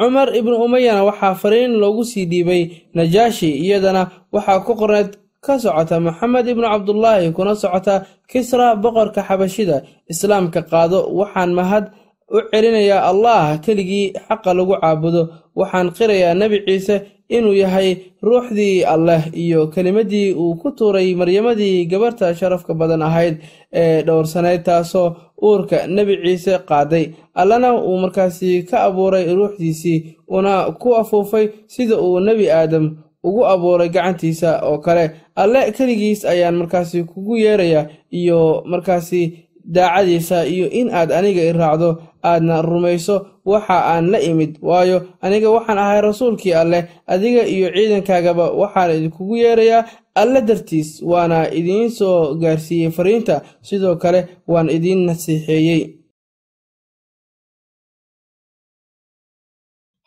Cumar 0.00 0.28
ibnu 0.38 0.56
umayana 0.64 1.04
waxaa 1.04 1.34
fariin 1.42 1.72
loogu 1.82 2.04
sii 2.04 2.24
dhiibay 2.30 2.62
najaashi 2.96 3.50
iyadana 3.64 4.02
waxaa 4.32 4.64
ku 4.66 4.72
qorneyd 4.80 5.10
ka 5.44 5.58
socota 5.58 6.00
moxamed 6.00 6.46
ibnu 6.48 6.64
cabdulaahi 6.72 7.32
kuna 7.36 7.52
socota 7.54 7.94
kisra 8.30 8.76
boqorka 8.82 9.20
xabashida 9.28 9.76
islaamka 10.12 10.60
qaado. 10.70 10.98
Waxaan 11.18 11.52
mahad 11.58 11.84
u 12.30 12.38
celinayaa 12.50 13.02
allah 13.10 13.58
keligii 13.64 14.12
xaqa 14.28 14.54
lagu 14.54 14.74
caabudo. 14.80 15.22
Waxaan 15.56 15.90
qirayaa 15.96 16.34
nebi 16.34 16.58
ciise 16.66 16.96
inuu 17.28 17.54
yahay 17.54 17.96
ruuxdii 18.22 18.84
alleh 18.84 19.22
iyo 19.34 19.66
kelimadii 19.66 20.32
uu 20.34 20.54
ku 20.60 20.70
tuuray 20.72 21.14
maryamadii 21.14 21.86
gabarta 21.86 22.34
sharafka 22.34 22.74
badan 22.74 23.02
ahayd 23.02 23.36
ee 23.72 24.02
dhowrsanayd 24.02 24.62
taasoo 24.64 25.16
uurka 25.42 25.86
nebi 25.86 26.16
ciise 26.24 26.58
qaaday. 26.68 27.04
Allana 27.34 27.74
uu 27.74 27.98
markaasi 27.98 28.62
ka 28.70 28.82
abuuray 28.88 29.26
ruuxdiisii 29.34 30.16
una 30.28 30.70
ku 30.80 30.94
afuufay 30.96 31.48
sida 31.66 31.96
uu 32.00 32.20
nebi 32.20 32.50
aadam 32.50 32.96
ugu 33.24 33.46
abuuray 33.46 33.88
gacantiisa 33.88 34.60
oo 34.68 34.78
kale. 34.78 35.10
Alle 35.36 35.72
keligiis 35.72 36.24
ayaan 36.24 36.54
markaasi 36.56 37.04
kugu 37.04 37.36
yeerayaa 37.36 37.86
iyo 38.10 38.62
markaasi 38.66 39.22
daacadiisa 39.64 40.46
iyo 40.46 40.66
in 40.70 40.90
aad 40.90 41.12
aniga 41.12 41.42
i 41.42 41.52
raacdo 41.52 42.02
aadna 42.22 42.62
rumayso 42.62 43.16
waxa 43.44 43.76
aan 43.92 44.10
la 44.12 44.18
imid. 44.20 44.58
Waayo 44.62 44.98
aniga 45.22 45.50
waxaan 45.50 45.78
ahay 45.78 46.00
rasuulkii 46.00 46.54
alleh 46.62 46.82
adiga 47.06 47.42
iyo 47.54 47.68
ciidankaagaba 47.74 48.44
waxaan 48.60 48.90
idinkugu 48.96 49.36
yeerayaa 49.36 49.84
alle 50.14 50.40
dartiis 50.42 51.02
waana 51.02 51.48
idiin 51.58 51.90
soo 51.90 52.34
gaarsiiyey 52.42 52.90
fariinta 52.90 53.42
sidoo 53.62 53.96
kale 53.96 54.20
waan 54.48 54.68
idiin 54.76 55.06
nasiixeeyey. 55.08 55.82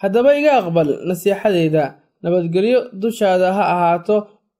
Haddaba 0.01 0.31
iga 0.39 0.51
aqbal 0.61 0.89
nasiixadeyda 1.09 1.83
nabadgelyo 2.23 2.79
dushaada 3.01 3.53
ha 3.57 3.63
ahaato 3.73 4.15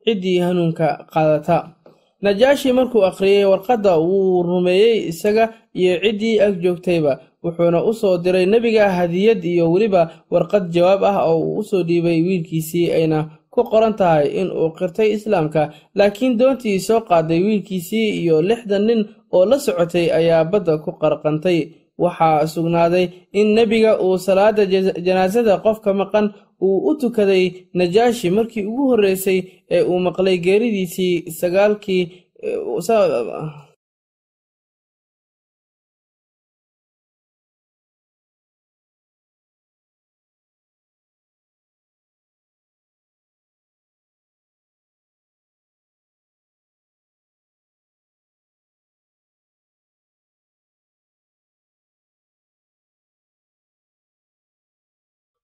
ciddii 0.06 0.40
hanuunka 0.46 0.88
qaadata. 1.14 1.58
Najaashi 2.24 2.72
markuu 2.78 3.04
akhriyey 3.10 3.46
warqadda 3.52 3.94
wuu 4.08 4.44
rumeeyey 4.44 4.98
isaga 5.12 5.46
iyo 5.80 5.94
ciddii 6.04 6.40
ag 6.46 6.54
joogtayba 6.64 7.14
wuxuuna 7.44 7.80
u 7.90 7.94
soo 7.94 8.18
diray 8.24 8.46
nebiga 8.46 8.90
hadiyad 8.98 9.44
iyo 9.46 9.72
weliba 9.74 10.02
warqad 10.32 10.66
jawaab 10.76 11.02
ah 11.04 11.18
oo 11.30 11.40
uu 11.40 11.58
u 11.60 11.64
soo 11.64 11.84
dhiibay 11.88 12.22
wiilkiisii 12.28 12.92
ayna 12.98 13.20
ku 13.54 13.64
qoran 13.72 13.94
tahay 14.00 14.28
in 14.42 14.50
uu 14.52 14.70
qirtay 14.78 15.10
islaamka. 15.18 15.62
Laakiin 15.96 16.38
doontii 16.40 16.80
soo 16.80 17.02
qaaday 17.10 17.40
wiilkiisii 17.46 18.08
iyo 18.24 18.42
lixdan 18.42 18.84
nin 18.88 19.02
oo 19.36 19.46
la 19.46 19.58
socotay 19.60 20.08
ayaa 20.20 20.44
badda 20.52 20.78
ku 20.84 20.92
qarqantay. 21.02 21.60
Waxaa 22.04 22.48
sugnaaday 22.54 23.06
in 23.40 23.48
nebiga 23.56 23.92
uu 24.02 24.18
salaada 24.18 24.66
janaasada 25.06 25.58
qofka 25.66 25.94
maqan 25.94 26.34
uu 26.62 26.78
u 26.90 26.92
tukaday 26.98 27.46
najaashi 27.78 28.30
markii 28.34 28.66
ugu 28.66 28.84
horreysay 28.90 29.40
ee 29.70 29.82
uu 29.86 30.00
maqlay 30.00 30.38
geeridiisii 30.46 31.16
sagaalkii 31.40 32.04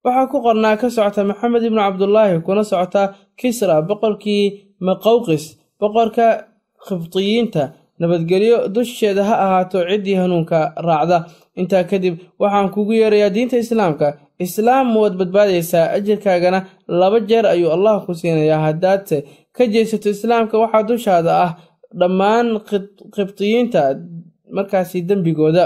waxaa 0.05 0.27
ku 0.31 0.37
qornaa 0.45 0.75
ka 0.81 0.87
socota 0.95 1.21
maxamed 1.29 1.63
ibnu 1.67 1.79
cabdulaahi 1.85 2.35
kuna 2.45 2.63
socota 2.71 3.03
kisra 3.39 3.75
boqorkii 3.89 4.45
maqawqis 4.87 5.43
boqorka 5.79 6.27
khibtiyiinta. 6.87 7.63
Nabadgelyo 8.01 8.57
dusheeda 8.75 9.23
ha 9.29 9.35
ahaato 9.45 9.79
ciddii 9.89 10.15
hanuunka 10.21 10.59
raacda. 10.87 11.17
Intaa 11.59 11.83
kadib 11.91 12.15
waxaan 12.41 12.67
kugu 12.73 12.93
yeerayaa 13.01 13.29
diinta 13.35 13.57
islaamka. 13.63 14.07
Islaam 14.45 14.87
waad 15.01 15.13
badbaadaysaa 15.19 15.85
ajirkaagana 15.97 16.59
laba 16.99 17.19
jeer 17.29 17.45
ayuu 17.53 17.71
allah 17.75 17.95
ku 18.05 18.11
siinayaa 18.19 18.61
haddaadse. 18.67 19.17
Ka 19.55 19.63
jeesato 19.73 20.09
islaamka 20.15 20.55
waxaa 20.63 20.83
dushaada 20.89 21.31
ah 21.45 21.51
dhammaan 21.99 22.47
khibtiyiinta 23.15 23.81
markaasi 24.55 25.01
dembigooda 25.09 25.63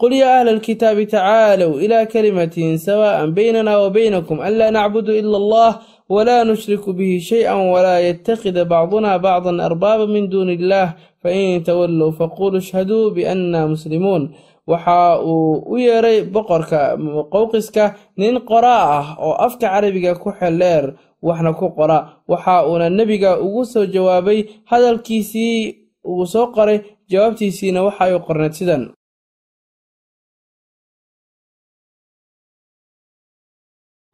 qul 0.00 0.12
yaa 0.12 0.38
ahla 0.40 0.50
alkitaabi 0.50 1.06
tacaalow 1.06 1.72
ilaa 1.84 2.06
kalimatin 2.06 2.78
sawaa'an 2.78 3.30
baynana 3.34 3.78
wa 3.78 3.90
baynakum 3.90 4.40
an 4.40 4.52
laa 4.58 4.70
nacbudu 4.70 5.12
ila 5.20 5.36
allah 5.42 5.70
walaa 6.08 6.44
nushriku 6.44 6.92
bihi 6.92 7.20
shay-an 7.20 7.70
walaa 7.74 8.00
yattakhida 8.08 8.64
bacduna 8.64 9.18
bacdan 9.18 9.60
arbaaba 9.60 10.06
min 10.06 10.28
duuni 10.30 10.52
illah 10.58 10.94
fain 11.22 11.62
tawallow 11.64 12.10
faquluu 12.12 12.58
ishhaduu 12.58 13.10
bianna 13.14 13.66
muslimuun 13.70 14.34
waxa 14.66 15.20
uu 15.22 15.62
u 15.72 15.76
yeeray 15.78 16.22
boqorka 16.34 16.96
qowqiska 17.32 17.94
nin 18.16 18.40
qoraa 18.50 18.84
ah 18.98 19.06
oo 19.26 19.34
afka 19.46 19.68
carabiga 19.70 20.14
ku 20.18 20.32
xeldheer 20.40 20.94
waxna 21.22 21.52
ku 21.54 21.70
qora 21.76 21.98
waxa 22.28 22.66
uuna 22.68 22.90
nebiga 22.90 23.38
ugu 23.40 23.64
soo 23.64 23.86
jawaabay 23.86 24.44
hadalkiisii 24.70 25.76
uu 26.06 26.26
soo 26.26 26.46
qoray 26.56 26.78
jawaabtiisiina 27.10 27.82
waxa 27.86 28.04
ay 28.04 28.18
qorneed 28.26 28.52
sidan 28.52 28.82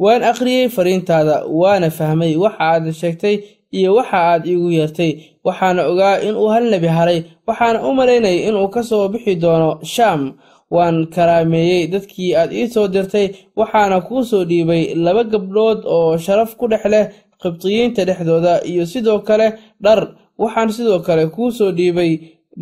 waan 0.02 0.22
akhriyey 0.30 0.68
fariintaada 0.76 1.36
waana 1.60 1.88
fahmay 1.98 2.32
waxa 2.44 2.64
aad 2.72 2.84
sheegtay 3.00 3.36
iyo 3.78 3.90
waxa 3.98 4.18
aad 4.30 4.42
iigu 4.52 4.68
yeertay 4.76 5.12
waxaana 5.46 5.82
ogaa 5.90 6.16
inuu 6.26 6.48
hal 6.54 6.64
nebi 6.72 6.88
haray 6.96 7.18
waxaana 7.48 7.78
u 7.88 7.90
malaynayay 7.98 8.40
inuu 8.48 8.68
ka 8.74 8.80
soo 8.88 9.08
bixi 9.12 9.34
doono 9.42 9.70
shaam. 9.94 10.22
Waan 10.76 10.96
karaameeyey 11.14 11.86
dadkii 11.92 12.34
aad 12.40 12.50
ii 12.58 12.68
soo 12.74 12.86
dirtay 12.94 13.26
waxaana 13.60 13.96
kuu 14.06 14.22
soo 14.30 14.44
dhiibay 14.50 14.82
laba 15.04 15.22
gabdhood 15.32 15.80
oo 15.94 16.10
sharaf 16.24 16.50
ku 16.58 16.64
dhex 16.70 16.84
leh 16.94 17.06
qibdiyiinta 17.42 18.04
dhexdooda 18.08 18.52
iyo 18.70 18.84
sidoo 18.92 19.18
kale 19.28 19.46
dhar. 19.84 20.00
Waxaan 20.42 20.70
sidoo 20.76 20.98
kale 21.06 21.24
kuu 21.34 21.50
soo 21.58 21.70
dhiibay 21.78 22.12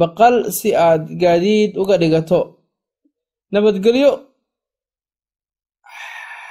baqal 0.00 0.34
si 0.58 0.68
aad 0.86 1.02
gaadiid 1.22 1.70
uga 1.82 1.94
dhigato. 2.00 2.40
Nabadgelyo. 3.52 4.12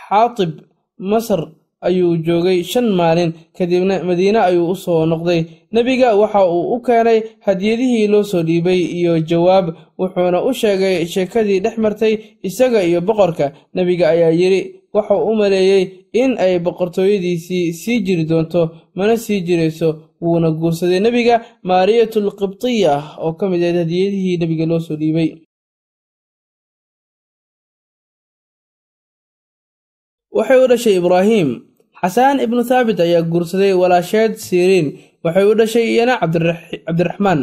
Xaatib 0.10 0.52
masar 1.00 1.42
ayuu 1.82 2.18
joogay 2.26 2.64
shan 2.64 2.88
maalin 3.00 3.34
kadibna 3.58 4.04
madiine 4.04 4.40
ayuu 4.40 4.70
u 4.72 4.76
soo 4.76 5.06
noqday. 5.06 5.46
Nebiga 5.72 6.16
waxa 6.16 6.46
uu 6.46 6.74
u 6.76 6.82
keenay 6.82 7.22
hadiyadihii 7.46 8.08
loo 8.08 8.24
soo 8.24 8.44
dhiibay 8.44 8.80
iyo 9.00 9.20
jawaab 9.20 9.66
wuxuuna 10.00 10.42
u 10.44 10.54
sheegay 10.54 11.06
sheekadii 11.06 11.60
dhex 11.60 11.78
martay 11.78 12.18
isaga 12.44 12.84
iyo 12.84 13.02
boqorka. 13.02 13.52
Nebiga 13.76 14.10
ayaa 14.10 14.32
yidhi 14.32 14.62
wuxuu 14.94 15.22
u 15.30 15.36
maleeyey 15.36 15.84
in 16.14 16.38
ay 16.40 16.60
boqortooyadiisii 16.60 17.74
sii 17.74 18.00
jiri 18.06 18.26
doonto 18.26 18.62
mana 18.96 19.18
sii 19.18 19.42
jirayso. 19.42 19.90
Wuuna 20.22 20.50
guursaday 20.52 21.00
nebiga 21.00 21.46
maariyatul 21.64 22.32
qibtiya 22.40 23.04
oo 23.22 23.34
ka 23.34 23.50
mid 23.50 23.62
ahayd 23.64 23.76
hadiyadihii 23.86 24.38
nebiga 24.42 24.66
loo 24.66 24.80
soo 24.80 24.96
dhiibay 24.98 25.30
waxay 30.38 30.58
u 30.64 30.68
dhashay 30.72 30.96
ibraahim. 31.02 31.50
Xasaan 32.02 32.38
ibnu 32.46 32.62
thaabit 32.70 33.00
ayaa 33.06 33.22
guursaday 33.32 33.74
walaasheed 33.82 34.34
siriin. 34.48 34.88
Waxay 35.26 35.46
u 35.50 35.54
dhashay 35.60 35.86
iyana 35.94 36.14
cabdiraxmaan 36.22 37.40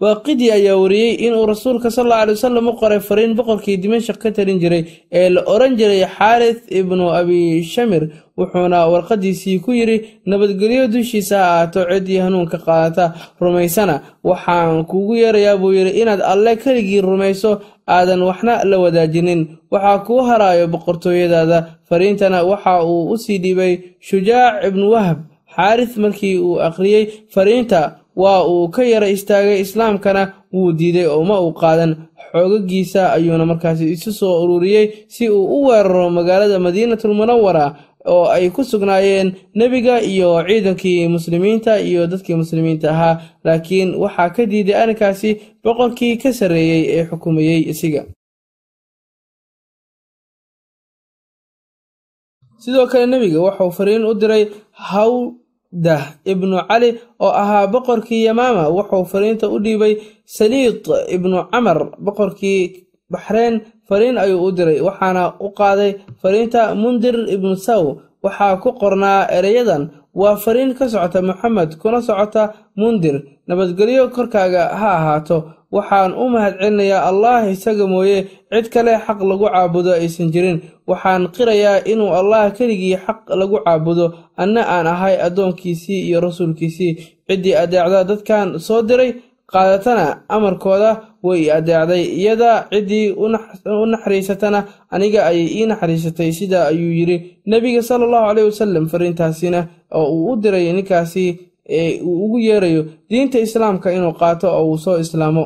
waaqidi 0.00 0.46
ayaa 0.52 0.76
wariyey 0.78 1.14
inuu 1.26 1.46
rasuulka 1.46 1.90
sal 1.90 2.06
alla 2.06 2.22
alay 2.22 2.34
wasalam 2.38 2.68
u 2.70 2.72
qoray 2.78 3.00
fariin 3.00 3.34
boqorkii 3.34 3.76
dimashaq 3.82 4.18
ka 4.22 4.30
talin 4.30 4.60
jiray 4.62 4.84
ee 5.10 5.28
la 5.34 5.42
odhan 5.42 5.74
jiray 5.76 6.06
xaaris 6.16 6.58
ibnu 6.70 7.10
abi 7.20 7.62
shamir 7.66 8.02
wuxuuna 8.38 8.86
warqadiisii 8.92 9.58
ku 9.60 9.72
yidhi 9.74 9.98
nabadgelyo 10.26 10.86
dushiisa 10.86 11.36
ha 11.38 11.46
ahaato 11.50 11.82
ciddii 11.90 12.18
hanuunka 12.22 12.58
qaadata 12.62 13.14
rumaysana 13.42 14.00
waxaan 14.24 14.84
kuugu 14.86 15.14
yeerayaa 15.18 15.56
buu 15.58 15.72
yidhi 15.74 15.98
inaad 16.00 16.20
alle 16.22 16.54
keligii 16.62 17.00
rumayso 17.02 17.58
aadan 17.88 18.22
waxna 18.22 18.64
la 18.64 18.78
wadaajinin. 18.78 19.40
Waxaa 19.72 19.98
kuu 20.06 20.20
haraayo 20.22 20.66
boqortooyadaada. 20.68 21.58
Fariintana 21.88 22.42
waxa 22.44 22.84
uu 22.84 23.10
u 23.10 23.16
sii 23.18 23.38
dhiibay 23.42 23.78
shujaac 24.00 24.62
ibnu 24.68 24.90
wahab 24.94 25.18
xaaris 25.56 25.96
markii 25.96 26.38
uu 26.38 26.60
akhriyey 26.62 27.04
fariinta 27.34 27.97
waa 28.22 28.40
uu 28.52 28.68
ka 28.74 28.82
yara 28.92 29.08
istaagay 29.16 29.60
islaamkana 29.64 30.22
wuu 30.52 30.72
diiday 30.78 31.06
oo 31.14 31.24
ma 31.30 31.36
uu 31.44 31.52
qaadan. 31.62 31.92
Xoogagiisa 32.32 33.02
ayuuna 33.16 33.46
markaasi 33.50 33.84
isu 33.96 34.10
soo 34.12 34.34
ururiyey 34.44 34.86
si 35.14 35.24
uu 35.30 35.44
u 35.56 35.66
weeraro 35.66 36.10
magaalada 36.10 36.58
madiinatul 36.66 37.14
munawara 37.20 37.66
oo 38.14 38.24
ay 38.36 38.50
ku 38.50 38.62
sugnaayeen 38.64 39.28
nebiga 39.54 39.94
iyo 40.12 40.30
ciidankii 40.48 41.08
muslimiinta 41.14 41.72
iyo 41.88 42.06
dadkii 42.06 42.34
muslimiinta 42.42 42.90
ahaa. 42.94 43.14
Laakiin 43.44 43.94
waxaa 44.02 44.30
ka 44.36 44.42
diiday 44.50 44.76
arrinkaasi 44.82 45.30
boqorkii 45.64 46.16
ka 46.22 46.32
sarreeyey 46.38 46.82
ee 46.96 47.04
xukumayey 47.10 47.60
isiga 47.72 48.02
sidoo 52.62 52.86
kale 52.90 53.06
nebiga 53.06 53.38
wuxuu 53.46 53.70
fariin 53.78 54.04
u 54.10 54.14
diray 54.20 54.44
hawdah 55.72 56.02
ibnu 56.24 56.56
cali 56.68 56.98
oo 57.20 57.28
ahaa 57.32 57.66
boqorkii 57.66 58.24
yamaama 58.24 58.68
wuxuu 58.68 59.04
fariinta 59.04 59.48
u 59.48 59.58
dhiibay 59.58 59.96
saliid 60.24 60.86
ibnu 61.08 61.44
camar. 61.52 61.90
Boqorkii 61.98 62.86
baxreen 63.10 63.60
fariin 63.88 64.18
ayuu 64.18 64.44
u 64.46 64.52
diray 64.52 64.80
waxaana 64.80 65.34
u 65.40 65.50
qaaday 65.52 65.94
fariinta 66.22 66.74
mundir 66.74 67.14
ibnu 67.28 67.56
saw. 67.56 67.96
Waxaa 68.22 68.56
ku 68.60 68.72
qornaa 68.72 69.28
ereyadan 69.30 69.90
waa 70.14 70.36
fariin 70.36 70.74
ka 70.74 70.88
socota 70.88 71.22
moxamed 71.22 71.76
kuna 71.78 72.00
socota 72.02 72.54
mundir. 72.76 73.22
Nabadgelyo 73.46 74.08
korkaaga 74.10 74.68
ha 74.80 74.88
ahaato 74.98 75.44
waxaan 75.72 76.12
u 76.16 76.24
mahadcelinayaa 76.32 77.02
allah 77.10 77.50
isaga 77.52 77.86
mooye 77.86 78.18
cid 78.52 78.66
kale 78.72 78.92
xaq 79.06 79.20
lagu 79.30 79.46
caabudo 79.52 79.92
aysan 79.92 80.32
jirin. 80.32 80.58
Waxaan 80.88 81.28
qirayaa 81.36 81.84
inuu 81.92 82.08
allah 82.20 82.50
keligii 82.56 82.96
xaq 83.06 83.28
lagu 83.40 83.58
caabudo. 83.64 84.06
Anna 84.36 84.62
aan 84.74 84.86
ahay 84.86 85.16
addoonkiisii 85.26 86.00
iyo 86.08 86.20
rasuulkiisii. 86.20 86.92
Ciddii 87.28 87.54
adeecda 87.62 88.04
dadkan 88.08 88.58
soo 88.58 88.82
diray 88.82 89.12
qaadatana 89.52 90.24
amarkooda 90.28 90.90
way 91.22 91.40
i 91.46 91.50
adeecday. 91.50 92.02
Iyada 92.20 92.64
ciddii 92.72 93.12
u 93.12 93.84
naxariisatana 93.92 94.64
aniga 94.90 95.20
ayay 95.28 95.46
ii 95.58 95.66
naxariisatay. 95.66 96.32
Sidaa 96.32 96.66
ayuu 96.72 96.92
yidhi 96.98 97.16
nebiga 97.46 97.82
sala 97.82 98.04
allahu 98.08 98.26
caleyh 98.28 98.44
wasalam 98.48 98.88
fariintaasina 98.88 99.60
oo 99.92 100.08
uu 100.16 100.32
u 100.32 100.36
diray 100.42 100.72
ninkaasi 100.72 101.24
ee 101.68 102.00
uu 102.00 102.24
ugu 102.24 102.38
yeerayo 102.38 102.82
diinta 103.10 103.38
islaamka 103.38 103.92
inuu 103.92 104.12
qaato 104.20 104.48
oo 104.48 104.64
uu 104.72 104.78
soo 104.78 104.96
islaamo 104.98 105.44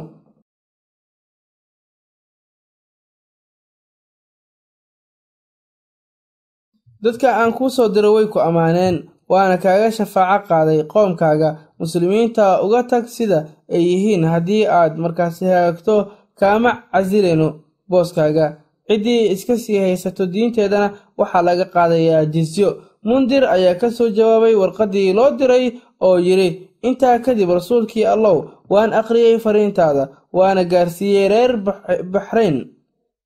dadka 7.03 7.29
aan 7.41 7.53
kuu 7.57 7.71
soo 7.77 7.89
diro 7.95 8.11
way 8.17 8.27
ku 8.33 8.39
ammaaneen 8.49 8.97
waana 9.31 9.57
kaaga 9.65 9.89
shafaaco 9.99 10.47
qaaday 10.49 10.81
qoomkaaga 10.93 11.49
muslimiinta 11.81 12.45
uga 12.65 12.81
tag 12.91 13.05
sida 13.17 13.39
ay 13.75 13.83
yihiin 13.91 14.25
haddii 14.33 14.65
aad 14.79 14.93
markaasi 15.03 15.45
hagaagto 15.53 15.97
kaama 16.41 16.71
casileyno 16.93 17.49
booskaaga. 17.91 18.47
Ciddii 18.89 19.31
iska 19.35 19.55
sii 19.65 19.79
haysato 19.85 20.27
diinteedana 20.33 20.89
waxaa 21.19 21.43
laga 21.49 21.65
qaadayaa 21.75 22.25
jisyo 22.35 22.69
mundir 23.09 23.45
ayaa 23.55 23.75
ka 23.81 23.89
soo 23.91 24.09
jawaabay 24.17 24.55
warqaddii 24.63 25.13
loo 25.19 25.31
diray 25.39 25.65
oo 26.07 26.17
yidhi 26.27 26.49
intaa 26.89 27.19
kadib 27.25 27.51
rasuulkii 27.59 28.05
allow 28.15 28.37
waan 28.73 28.93
akhriyey 29.01 29.39
fariintaada 29.45 30.05
waana 30.37 30.63
gaarsiiyey 30.65 31.29
reer 31.33 31.53
baxrayn 32.13 32.57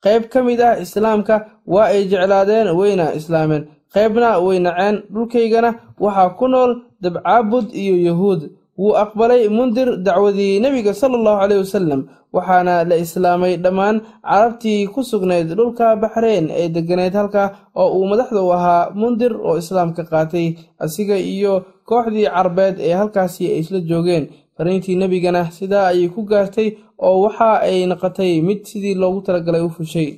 qayb 0.04 0.22
ka 0.32 0.42
mid 0.42 0.60
ah 0.60 0.78
islaamka 0.84 1.34
waa 1.66 1.88
ay 1.94 2.04
jeclaadeen 2.10 2.68
wayna 2.78 3.14
islaameen 3.18 3.62
qaybna 3.94 4.28
way 4.46 4.58
naceen 4.66 5.02
dhulkaygana 5.14 5.70
waxaa 6.04 6.36
ku 6.38 6.46
nool 6.48 6.70
dabcaabud 7.02 7.66
iyo 7.74 7.96
yahuud. 8.08 8.42
Wuu 8.76 8.92
aqbalay 8.92 9.48
mundir 9.48 9.88
dacwadii 10.04 10.60
nebiga 10.60 10.92
sala 10.94 11.16
allahu 11.16 11.40
caleyh 11.40 11.58
wasalam 11.64 12.00
waxaana 12.32 12.84
la 12.84 12.96
islaamay 13.04 13.56
dhammaan 13.56 13.96
carabtii 14.20 14.86
ku 14.92 15.00
sugnayd 15.10 15.48
dhulka 15.56 15.96
baxreen 15.96 16.50
ee 16.52 16.68
degganayd 16.68 17.14
halka 17.16 17.42
oo 17.74 17.88
uu 17.96 18.04
madaxda 18.10 18.40
u 18.44 18.52
ahaa 18.52 18.90
mundir 19.00 19.32
oo 19.32 19.56
islaamka 19.62 20.04
qaatay 20.04 20.46
asiga 20.84 21.16
iyo 21.16 21.64
kooxdii 21.88 22.28
carbeed 22.28 22.76
ee 22.80 22.92
halkaasi 23.00 23.42
ay 23.52 23.58
isla 23.64 23.80
joogeen 23.80 24.24
fariintii 24.56 24.96
nebigana 25.00 25.42
sidaa 25.56 25.86
ayay 25.92 26.08
ku 26.14 26.20
gaartay 26.30 26.68
oo 27.06 27.16
waxa 27.24 27.48
ay 27.68 27.86
noqotay 27.90 28.32
mid 28.46 28.60
sidii 28.70 28.94
loogu 29.00 29.20
talagalay 29.26 29.62
u 29.68 29.70
fushay. 29.76 30.08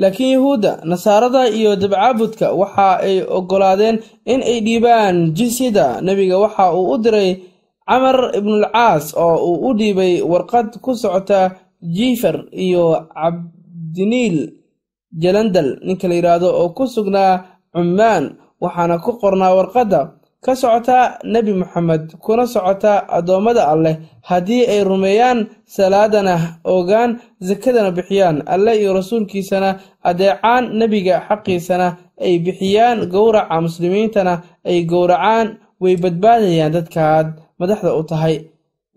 Laakiin 0.00 0.32
yuhuudda 0.36 0.72
nasaarada 0.90 1.42
iyo 1.58 1.76
dabcaabudka 1.82 2.46
waxa 2.60 2.88
ay 3.06 3.16
oggolaadeen 3.38 3.96
in 4.32 4.40
ay 4.50 4.58
dhiibaan 4.66 5.16
jisyada 5.36 5.86
nebiga 6.06 6.36
waxa 6.44 6.64
uu 6.78 6.90
u 6.94 6.98
diray 7.04 7.30
camar 7.88 8.16
ibnulcaas 8.38 9.04
oo 9.24 9.36
uu 9.50 9.58
u 9.68 9.74
dhiibay 9.78 10.14
warqad 10.32 10.68
ku 10.84 10.90
socota 11.02 11.40
jifer 11.96 12.36
iyo 12.64 12.84
cabdiniil 13.14 14.38
jalandal 15.22 15.68
ninka 15.86 16.08
la 16.08 16.14
yidhaahdo 16.18 16.48
oo 16.60 16.68
ku 16.76 16.84
sugnaa 16.94 17.32
cummaan 17.74 18.24
waxaana 18.62 18.96
ku 19.04 19.10
qornaa 19.20 19.52
warqadda 19.58 20.00
ka 20.44 20.52
socota 20.56 21.18
nebi 21.24 21.52
moxamed 21.54 22.04
kuna 22.24 22.46
socota 22.46 22.92
addoommada 23.16 23.62
alleh. 23.72 23.96
Haddii 24.28 24.66
ay 24.72 24.80
rumeeyaan 24.84 25.38
salaadana 25.66 26.34
ogaan 26.64 27.10
sakadana 27.48 27.90
bixiyaan 27.96 28.42
alle 28.46 28.72
iyo 28.80 28.92
rasuulkiisana 28.98 29.70
adeecaan 30.10 30.64
nebiga 30.78 31.16
xaqiisana 31.28 31.88
ay 32.24 32.38
bixiyaan 32.44 32.98
gowraca 33.12 33.60
muslimiintana 33.66 34.34
ay 34.70 34.84
gowracaan 34.92 35.46
way 35.82 35.94
badbaadayaan 36.02 36.72
dadkaad 36.76 37.26
madaxda 37.58 37.94
u 37.94 38.02
tahay. 38.10 38.36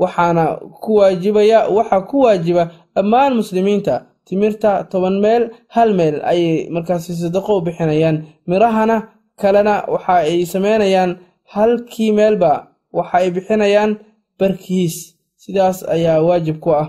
Waxaana 0.01 0.43
ku 0.83 0.91
waajibaya 0.99 1.59
waxaa 1.69 2.01
ku 2.09 2.17
waajiba 2.25 2.63
dhammaan 2.95 3.33
muslimiinta. 3.39 3.95
Timirta 4.27 4.83
toban 4.91 5.19
meel 5.21 5.43
hal 5.75 5.93
meel 5.93 6.15
ayay 6.31 6.69
markaasi 6.73 7.13
sadaqo 7.15 7.57
u 7.57 7.61
bixinayaan. 7.61 8.17
Mirahana 8.47 8.97
kalena 9.41 9.85
waxa 9.93 10.13
ay 10.25 10.45
sameynayaan 10.45 11.11
halkii 11.53 12.11
meelba 12.17 12.51
waxa 12.97 13.17
ay 13.17 13.29
bixinayaan 13.35 13.91
barkiis. 14.39 14.95
Sidaas 15.41 15.77
ayaa 15.95 16.21
waajib 16.27 16.57
ku 16.63 16.69
ah. 16.81 16.87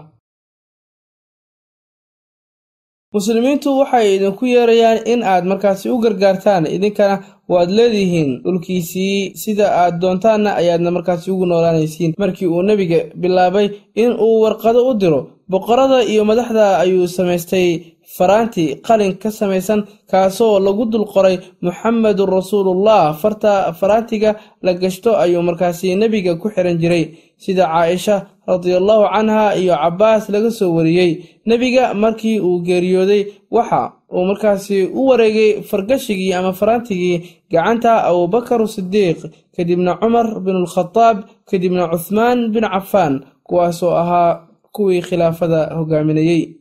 Muslimiintu 3.15 3.69
waxay 3.81 4.07
idinku 4.17 4.45
yeerayaan 4.55 4.99
in 5.13 5.21
aad 5.23 5.45
markaasi 5.51 5.87
u 5.95 5.99
gargaartaan. 6.05 6.65
Idinkana 6.77 7.17
waad 7.53 7.71
leedihiin 7.79 8.31
dhulkiisii. 8.45 9.33
Sida 9.43 9.67
aad 9.83 9.95
doontaanna 10.03 10.51
ayaadna 10.61 10.91
markaasi 10.97 11.31
ugu 11.31 11.47
noolaanaysiin. 11.47 12.15
Markii 12.19 12.47
uu 12.55 12.63
nebiga 12.63 12.99
bilaabay 13.21 13.67
in 14.03 14.13
uu 14.27 14.41
warqado 14.45 14.81
u 14.91 14.95
diro 15.01 15.21
boqorada 15.49 15.99
iyo 16.13 16.25
madaxda 16.31 16.79
ayuu 16.83 17.07
samaystay 17.09 17.69
faraanti 18.17 18.65
qalin 18.87 19.13
ka 19.23 19.31
samaysan 19.31 19.81
kaasoo 20.11 20.59
lagu 20.67 20.85
dul 20.93 21.05
qoray 21.07 21.37
muxamedun 21.63 22.29
rasuulullah. 22.39 23.15
Farta 23.21 23.73
faraantiga 23.81 24.37
la 24.63 24.73
gashto 24.75 25.11
ayuu 25.17 25.43
markaasi 25.43 25.95
nebiga 25.97 26.35
ku 26.41 26.49
xiran 26.55 26.79
jiray. 26.83 27.05
Sida 27.39 27.67
caaisha 27.69 28.27
radiallahu 28.49 29.05
canha 29.13 29.55
iyo 29.61 29.75
cabbaas 29.77 30.29
laga 30.33 30.51
soo 30.51 30.73
wariyey 30.77 31.13
nebiga 31.47 31.93
markii 31.95 32.41
uu 32.41 32.61
geeriyooday 32.65 33.23
waxa 33.51 33.93
uu 34.15 34.25
markaasi 34.25 34.89
u 34.95 35.07
wareegay 35.09 35.61
fargashigii 35.63 36.33
ama 36.33 36.53
faraantigii 36.57 37.17
gacanta 37.53 38.05
abubakaru 38.09 38.65
sidiiq 38.69 39.19
kadibna 39.57 39.99
cumar 40.01 40.41
binulkhadaab 40.41 41.19
kadibna 41.51 41.89
cuthmaan 41.93 42.39
bin 42.55 42.65
cafaan 42.65 43.15
kuwaasoo 43.45 43.93
ahaa 44.03 44.41
kuwii 44.73 45.03
khilaafada 45.03 45.75
hogaaminayey 45.77 46.56